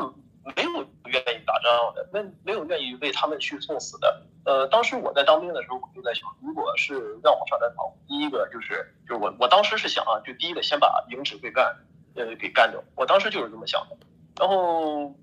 [0.55, 4.21] 没有愿意打仗的，没没有愿意为他们去送死的。
[4.45, 11.75] 呃，当时我在当兵的时候，我就在想，如果是让我上战场，第一个就是就是我我当时是想啊，就第一个先把营指挥干
[12.15, 12.79] 呃给干掉。
[12.95, 13.97] 我当时就是这么想的。
[14.39, 15.17] 然后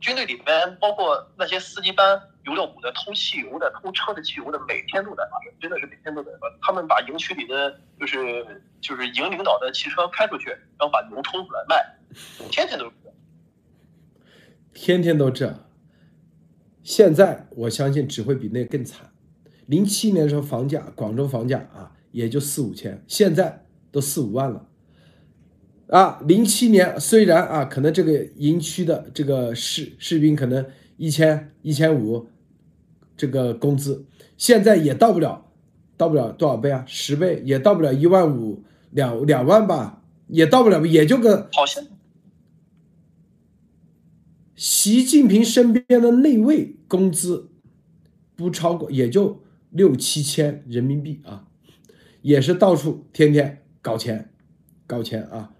[0.00, 6.58] 军队里面包括那些司机班、油料补的、偷汽油的、偷车的汽油的，每天都在发生，真的是每天都在发生。
[6.62, 11.76] 他们把营区里的就是就是营领导的汽车开出去，然后把油抽出来卖，
[12.50, 12.92] 天天都是。
[14.72, 15.68] 天天都这样，
[16.84, 19.10] 现在我相信只会比那更惨。
[19.66, 24.68] 零七年的时候房价，广州房价啊也就四五千，现在都四五万了。
[25.88, 30.64] 啊，零七年虽然啊可能这个营区的这个士士兵可能
[30.96, 32.28] 一千一千五
[33.16, 34.04] 这个工资，
[34.36, 35.50] 现在也到不了，
[35.96, 36.84] 到不了多少倍啊？
[36.86, 41.82] 十倍也到不了一万五两两万吧，也到不了，也就个好像。
[44.54, 47.48] 习近平身边的内卫工资
[48.36, 51.46] 不超过，也就六七千人民币啊，
[52.20, 54.30] 也是到处天天搞钱，
[54.86, 55.54] 搞钱啊！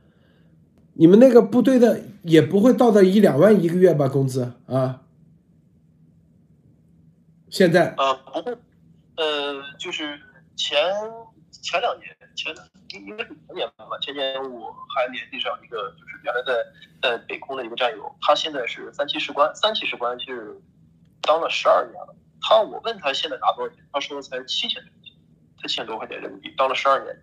[0.98, 4.08] 你们那个部队的也不会到到一两万一个月吧？
[4.08, 5.00] 工资啊？
[7.48, 8.58] 现在呃不会，
[9.16, 10.20] 呃就是
[10.56, 10.76] 前
[11.50, 12.54] 前两年前。
[12.94, 16.54] 应应该是前年吧，前年我还联系上一个，就是原来在
[17.02, 20.58] 在北空的一个战友，他现在是三期士官，三期士官是
[21.20, 22.16] 当了十二年了。
[22.40, 25.14] 他我问他现在拿多少钱，他说才七千多块钱，
[25.60, 27.14] 才七千多块钱人民币，当了十二年。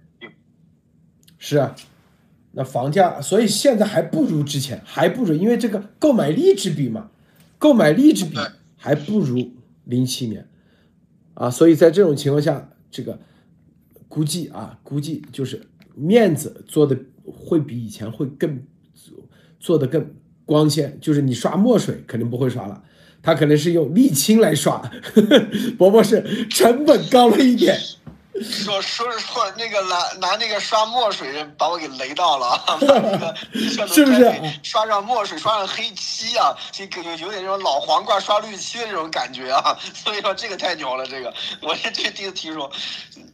[1.39, 1.75] 是啊，
[2.55, 7.11] 那房价，所以现在还不如之前，还不如，因为这个购买力之比嘛，
[7.59, 8.37] 购买力之比
[8.75, 9.51] 还不如
[9.83, 10.47] 零七年
[11.35, 13.19] 啊，所以在这种情况下，这个。
[14.07, 15.61] 估计啊，估计就是
[15.93, 18.63] 面子做的会比以前会更
[19.59, 20.13] 做的更
[20.45, 22.81] 光鲜，就是你刷墨水肯定不会刷了，
[23.21, 24.81] 他可能是用沥青来刷，
[25.77, 27.77] 伯伯是成本高了一点。
[28.43, 32.77] 说说说那个拿拿那个刷墨水把我给雷到了啊！
[33.53, 36.53] 是不是刷上墨水刷上黑漆啊？
[36.71, 39.77] 这个有有点那种老黄瓜刷绿漆的这种感觉啊！
[39.93, 42.69] 所以说这个太牛了，这个我是这第一次听说。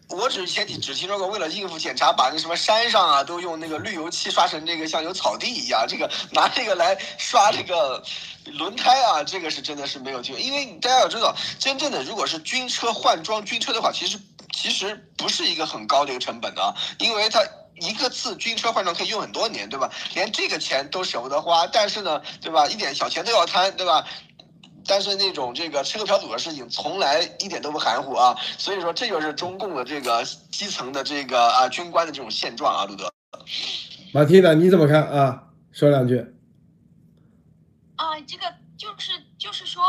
[0.10, 5.86] 我只以前只听说过，为了应付检查，把那什么山上啊都用那个绿油漆刷成这个像有草地一样。
[5.88, 8.04] 这个拿这个来刷这个
[8.44, 10.38] 轮胎啊，这个是真的是没有听。
[10.38, 14.20] 因为大家要知道，真正的如果是军车换装军车的话，其实
[14.52, 17.42] 其实不是一个很高的一个成本的，因为它
[17.76, 19.90] 一个次军车换装可以用很多年，对吧？
[20.14, 22.68] 连这个钱都舍不得花，但是呢，对吧？
[22.68, 24.06] 一点小钱都要贪，对吧？
[24.86, 28.36] 但是那种这个吃喝嫖赌的事情，从来一点都不含糊啊！
[28.58, 33.12] 所以说，这就是中共的这个基层的这个啊军官的这种现状啊，路德。
[34.12, 35.44] 马蒂娜，你怎么看啊？
[35.72, 36.20] 说两句。
[37.96, 39.84] 啊，这个就是就是说，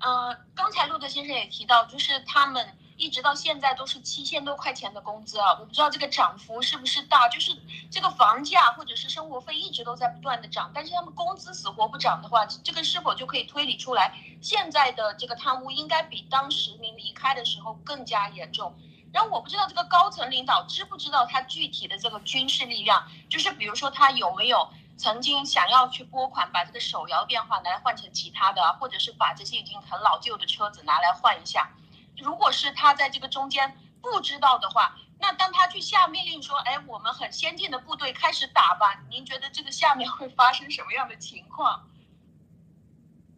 [0.00, 2.66] 呃，刚才路德先生也提到，就是他们。
[2.96, 5.56] 一直到现在都是七千多块钱的工资啊！
[5.58, 7.50] 我不知道这个涨幅是不是大，就是
[7.90, 18.74] 这个房价或者是生活费一直都在不断的涨，但是他们工资死活不涨的话，这个是否就可以推理出来，现在的这个贪污应该比当时您离开的时候更加严重？
[19.12, 31.70] 然后我不知道这个高层领导知不知道他具体的这个军事力量，就是比如说他有没有曾经想要去拨款把这个手摇电话拿来换成其他的，或者是把这些已经很老旧的车子拿来换一下？
[32.18, 41.88] 如果是他在这个中间不知道的话，那当他去下命令说：“哎，我们很先进的部队开始打吧。”您觉得这个下面会发生什么样的情况？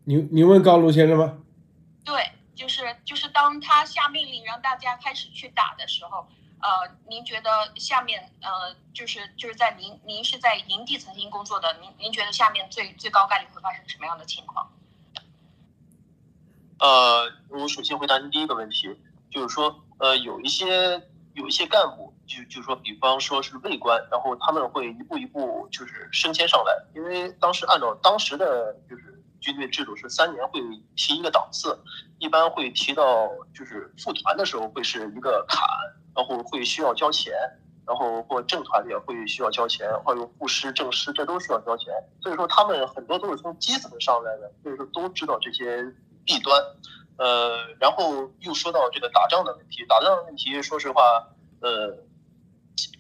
[0.05, 1.39] 您您问高卢先生吗？
[2.05, 6.29] 对，就是就是当他下命令让大家开始去打的时候，
[6.61, 14.71] 呃，您觉得下面呃，就是就是在您您是在营地曾经工作的，您您觉得下面最最高概率会发生什么样的情况？
[16.79, 18.95] 呃，我首先回答您第一个问题，
[19.31, 30.61] 就是说，呃，有一些有一些干部，就就说，比方说是尉官，然后他们会一步一步就是升迁上来，因为当时按照当时的就是军队制度是三年会
[30.97, 31.79] 提一个档次，
[32.19, 35.67] 一般会提到就是副团的时候会是一个坎，
[36.15, 37.33] 然后会需要交钱，
[37.87, 41.87] 然后或正团也会需要交钱，或者副师、正师这都需要交钱。
[42.23, 45.83] 所以说他们很多都是从基层上来的，所以说都知道这些
[46.27, 46.63] 弊端。
[47.17, 51.27] 呃，然后又说到这个打仗的问题，打仗的问题，说实话，
[51.61, 51.97] 呃，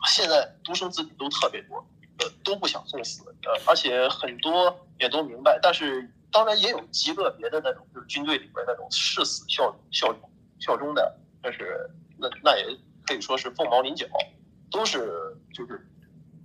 [0.07, 1.87] 现在独生子女都特别多。
[2.19, 10.17] 呃，都不想送死，呃，而且很多也都明白，但是当然也有极个别的那种，就是军队里边那种誓死效效
[10.59, 12.65] 效忠的，但是那那也
[13.07, 14.07] 可以说是凤毛麟角，
[14.71, 15.87] 都是就是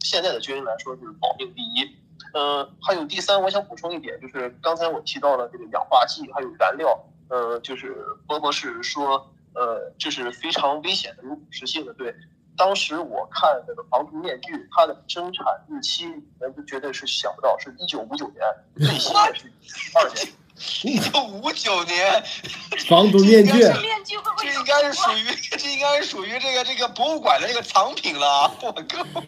[0.02, 1.95] 现在的军人来说就是保命第一。
[2.34, 6.98] 呃，还有第三，我想补充一点，就是刚才我提到了这个氧化剂还有燃料，
[7.30, 7.95] 呃，就是
[8.27, 12.14] 波波是说，呃，这是非常危险的，有腐蚀性的，对。
[12.57, 16.06] 当时我看那个防毒面具，它的生产日期，
[16.39, 18.41] 那就绝对是想不到，是一九五九年，
[18.76, 19.49] 最新的是
[19.98, 20.27] 二年，
[20.84, 22.23] 一九五九年，
[22.88, 29.23] 防毒面具，面具会不会这应该是属于，这应该是属于这个这个博物馆的这个藏品了，我靠，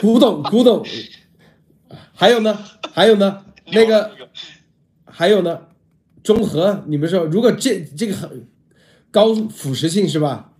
[0.00, 0.82] 古董古董，
[2.14, 2.58] 还有呢，
[2.92, 4.16] 还有呢， 那个
[5.04, 5.68] 还有呢，
[6.22, 8.48] 中和，你们说如果这这个很
[9.10, 10.52] 高腐蚀性是吧？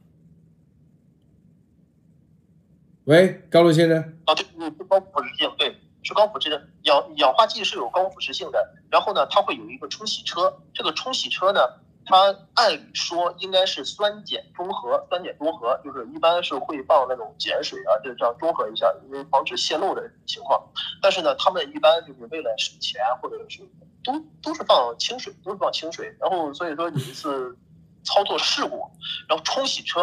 [3.05, 3.99] 喂，高露先生。
[4.25, 8.75] 啊，对，是高腐蚀性，对，是高腐蚀的氧氧化剂是有高腐蚀性的。
[8.91, 11.61] 然后呢，它会有一个冲洗车，这个冲洗车呢，
[12.07, 20.63] 它按理说应该是酸碱中和，酸碱中和就是一般是会放那种碱水啊，就这样中和一下，因为防止泄漏的情况。
[21.01, 23.63] 但是呢，他们一般就是为了省钱，或者是
[24.03, 24.13] 都
[24.43, 26.15] 都是放清水，都是放清水。
[26.21, 27.57] 然后所以说有一次
[28.05, 28.91] 操作事故，
[29.29, 30.01] 然后冲洗车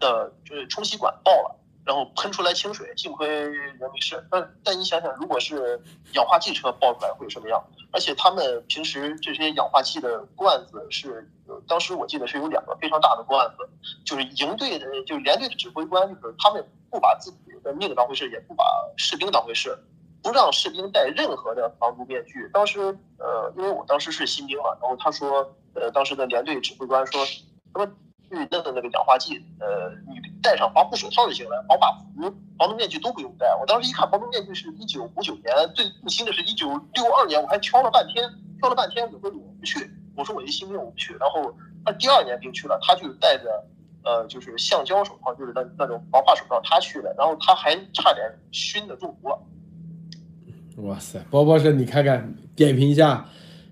[0.00, 1.60] 的就是冲洗管爆了。
[1.84, 4.26] 然后喷出来清水，幸亏人没事。
[4.30, 5.80] 但但你想想，如果是
[6.14, 7.62] 氧化剂车爆出来会什么样？
[7.92, 11.30] 而且他们平时这些氧化剂的罐子是，
[11.68, 13.68] 当时我记得是有两个非常大的罐子，
[14.04, 18.64] 就是营队的，就是连队的指挥官，就是他们不把自己的命当回事，也不把
[18.96, 19.78] 士兵当回事，
[20.22, 22.50] 不让士兵戴任何的防毒面具。
[22.52, 22.80] 当时，
[23.18, 27.24] 呃，因为我当时是新兵嘛，然后他说，呃，当时的连队指挥官说，
[27.74, 27.88] 说。
[28.34, 32.22] 去弄的那个氧化剂，呃，你戴上防护手套就行了，防化服、
[32.58, 33.46] 防毒面具都不用戴。
[33.60, 38.28] 我当时一看防毒面具是一九五九年，最最新的是一九六二年，我还挑了半天，
[38.58, 41.14] 挑了半天，我说我不去，我说我一新兵我不去。
[41.14, 41.54] 然后
[41.84, 43.64] 他第二年兵去了，他就戴着，
[44.04, 49.38] 呃，就是橡胶手套，就是那那种防化手套，他去了，然后他还差点熏的中毒了。
[50.78, 53.26] 哇塞，包包生，你看看，点评一下。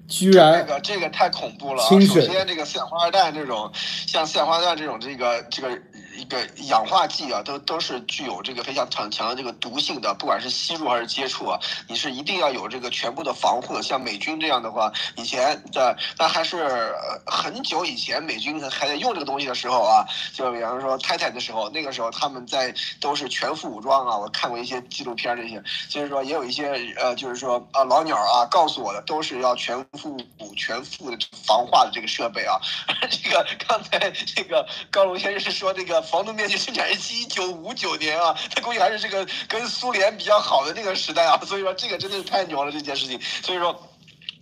[0.09, 1.83] 居然这个这个太恐怖了。
[1.85, 3.70] 首先，这个四氧化二氮这种，
[4.07, 5.70] 像四氧化二氮这种这个这个
[6.17, 10.15] 一个氧化剂啊，都都是具有这个非常强强的这个毒性的。
[10.15, 11.59] 不管是吸入还是接触啊，
[11.89, 13.83] 你是一定要有这个全部的防护的。
[13.83, 16.95] 像美军这样的话，以前在那还是
[17.27, 24.17] 很久以前，美军还在用这个东西的时候啊，就比方说泰坦的时候，那个时候他们在都是全副武装啊。
[24.17, 29.73] 我看过一些纪录片这些，所以说也有一些呃，就是说啊老鸟啊告诉我的，都是要全。
[29.99, 32.59] 副武全副的防化的这个设备啊，
[33.09, 43.89] 这个刚才这个高龙先生是说这个防毒面具生产日期一九五九年啊， 他估计还是这个跟苏联比较好的那个时代啊，所以说这个真的是太牛了这件事情，所以说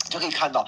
[0.09, 0.67] 就可以看到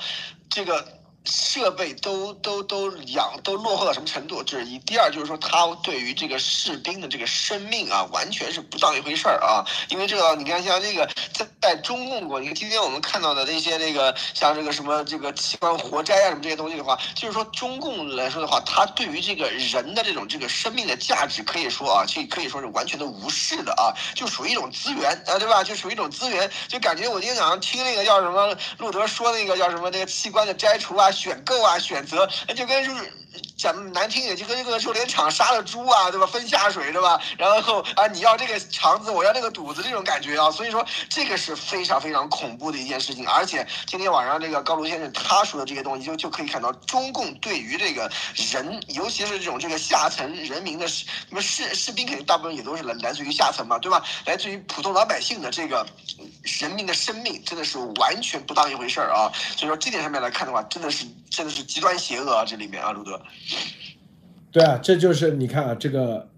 [0.48, 1.01] 这个。
[1.24, 4.42] 设备都都都养都落后到什么程度？
[4.42, 4.78] 这是一。
[4.80, 9.64] 第二就是说，他对于这个士兵的这个生命啊，完全是不当一回事儿啊。
[9.88, 25.62] 因为这个，你看像这个在在中共国，你看今天我们看到的那些那个像这个什么这个器官活摘啊什么这些东西的话，就是说中共来说的话，他对于这个人的这种这个生命的价值，可以说啊，就可以说是完全的无视的啊，就属于一种资源啊，对吧？
[25.62, 31.11] 就属于一种资源，就感觉我今天早上听那个叫什么路德说那个叫什么那个器官的摘除啊。
[31.12, 32.26] 选购啊，选择，
[32.56, 32.90] 就跟是。
[33.62, 36.26] 讲难听点，就跟这个肉联厂杀了猪啊，对吧？
[36.26, 37.20] 分下水，对吧？
[37.38, 43.24] 然后啊，你要这个肠子，我要那个肚子，这种感觉啊，所以说这个是非常非常恐怖的一件事情。
[43.28, 54.04] 而且今天晚上这个高卢先生他说的这些东西，就就可以看到中共对于这个人，尤其是这种这个下层人民的士，那么士士兵肯定大部分也都是来来自于下层嘛，对吧？
[54.24, 55.86] 来自于普通老百姓的这个
[56.60, 59.30] 人民的生命，真的是完全不当一回事儿啊。
[59.56, 63.22] 所以说这点上面来看的话，真的是真的是极端邪恶啊，这里面啊，路德。
[64.50, 66.28] 对啊，这就是你看啊，这个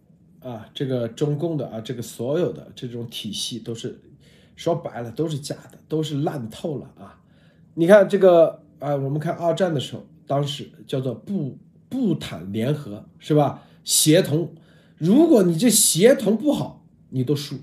[0.40, 4.00] 啊，这个中共的啊，这个所有的这种体系都是
[4.54, 7.20] 说白了都是假的，都是烂透了啊！
[7.74, 11.58] 你看这个啊，我们看二战的时候，当时叫做布
[11.88, 13.64] 布坦联合是吧？
[13.82, 14.54] 协同，
[14.96, 17.56] 如果你这协同不好，你都输。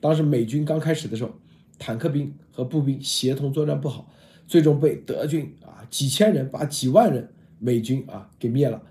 [0.00, 1.34] 当时美军刚开始的时候，
[1.78, 4.10] 坦克兵和步兵协同作战不好，
[4.46, 7.28] 最终被德军啊几千人把几万人
[7.58, 8.82] 美军啊给灭了，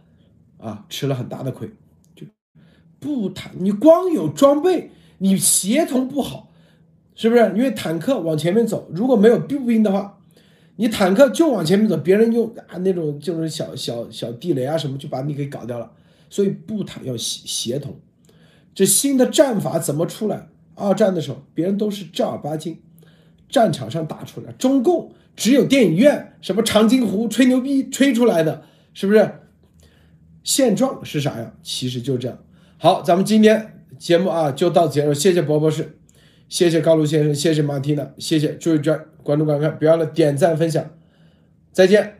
[0.60, 1.68] 啊吃了很大的亏。
[2.15, 2.27] 就
[2.99, 6.52] 不谈你光有装备，你协同不好，
[7.15, 7.41] 是不是？
[7.56, 10.19] 因为坦克往前面走，如果没有步兵的话，
[10.76, 15.91] 你坦克就往前面走，别人用啊那种就是小小小地雷啊什么就把你给搞掉了。
[16.30, 17.99] 所以步坦要协协同，
[18.76, 20.48] 这新的战法怎么出来？
[20.76, 22.80] 二战的时候，别人都是正儿八经
[23.49, 28.64] 战场上打出来，中共只有电影院什么长津湖吹牛逼吹出来的，
[28.94, 29.30] 是不是？
[30.49, 31.53] 现状是啥呀？
[31.61, 32.35] 其实就这样。
[32.80, 35.99] 好，咱们今天节目啊就到此结束，谢谢博博士，
[36.47, 40.84] 谢谢高卢先生，谢谢马蒂娜，谢谢朱玉娟关注观看，别忘了点赞分享，
[41.71, 42.18] 再见。